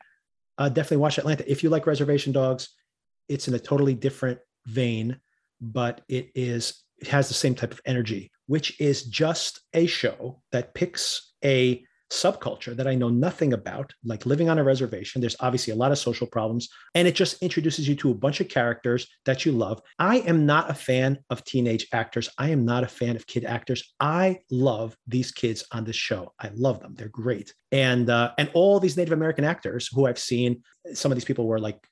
[0.59, 1.50] uh, definitely watch Atlanta.
[1.50, 2.68] If you like Reservation Dogs,
[3.28, 5.18] it's in a totally different vein,
[5.61, 10.40] but it is it has the same type of energy, which is just a show
[10.53, 11.84] that picks a
[12.14, 15.20] subculture that I know nothing about, like living on a reservation.
[15.20, 18.40] There's obviously a lot of social problems, and it just introduces you to a bunch
[18.40, 19.80] of characters that you love.
[19.99, 22.28] I am not a fan of teenage actors.
[22.38, 23.95] I am not a fan of kid actors.
[23.99, 26.32] I love these kids on this show.
[26.38, 26.95] I love them.
[26.95, 27.53] They're great.
[27.72, 31.47] And uh, and all these Native American actors who I've seen, some of these people
[31.47, 31.84] were like,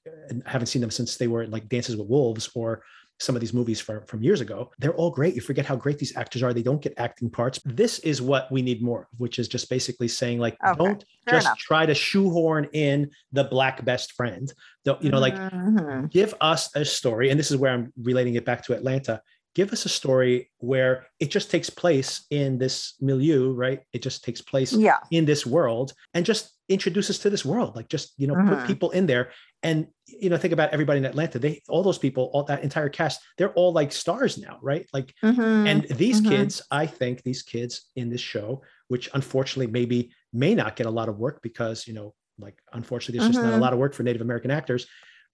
[0.47, 2.85] haven't seen them since they were like Dances with Wolves or
[3.23, 4.71] some of these movies from, from years ago.
[4.79, 5.35] They're all great.
[5.35, 6.53] You forget how great these actors are.
[6.53, 7.61] They don't get acting parts.
[7.65, 11.05] This is what we need more of, which is just basically saying like, Okay, don't
[11.25, 11.59] fair just enough.
[11.59, 14.53] try to shoehorn in the black best friend.
[14.85, 16.11] Don't, you know, like Mhm.
[16.11, 19.21] give us a story and this is where i'm relating it back to atlanta
[19.55, 24.25] give us a story where it just takes place in this milieu right it just
[24.25, 24.99] takes place yeah.
[25.11, 28.59] in this world and just introduce us to this world like just you know put
[28.59, 28.67] Mhm.
[28.67, 29.31] people in there
[29.63, 32.89] and you know think about everybody in atlanta they all those people all that entire
[32.89, 35.67] cast they're all like stars now right like Mhm.
[35.67, 36.29] and these mhm.
[36.29, 40.91] kids i think these kids in this show which unfortunately maybe may not get a
[40.91, 43.61] lot of work because you know like unfortunately there's just not a Mhm.
[43.61, 44.87] lot of work for native american actors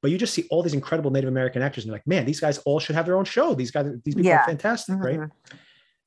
[0.02, 2.40] but you just see all these incredible native american actors and you're like man these
[2.40, 4.42] guys all should have their own show these guys these people Yeah.
[4.42, 5.30] are fantastic right Mhm.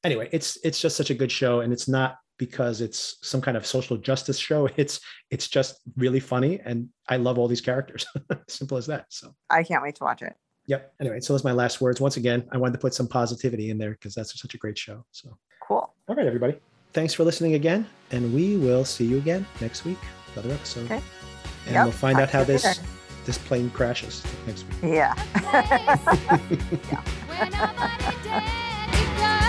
[0.03, 3.56] anyway it's it's just such a good show and it's not because it's some kind
[3.56, 8.04] of social justice show it's it's just really funny and i love all these characters
[8.48, 10.34] simple as that so I can't wait to watch it.
[10.66, 13.08] yep anyway so those are my last words once again i wanted to put some
[13.08, 15.38] positivity in there because that's such a great show so
[15.68, 15.94] Cool.
[16.08, 16.56] all right, everybody.
[16.92, 20.00] Thanks for listening again, and we will see you again next week.
[20.34, 20.86] Another episode.
[20.86, 21.02] Okay.
[21.68, 21.84] And Yep.
[21.86, 22.82] we'll find Talk out how this later.
[23.26, 24.78] this plane crashes next week.
[25.00, 25.14] Yeah.
[27.30, 29.41] Whenever the day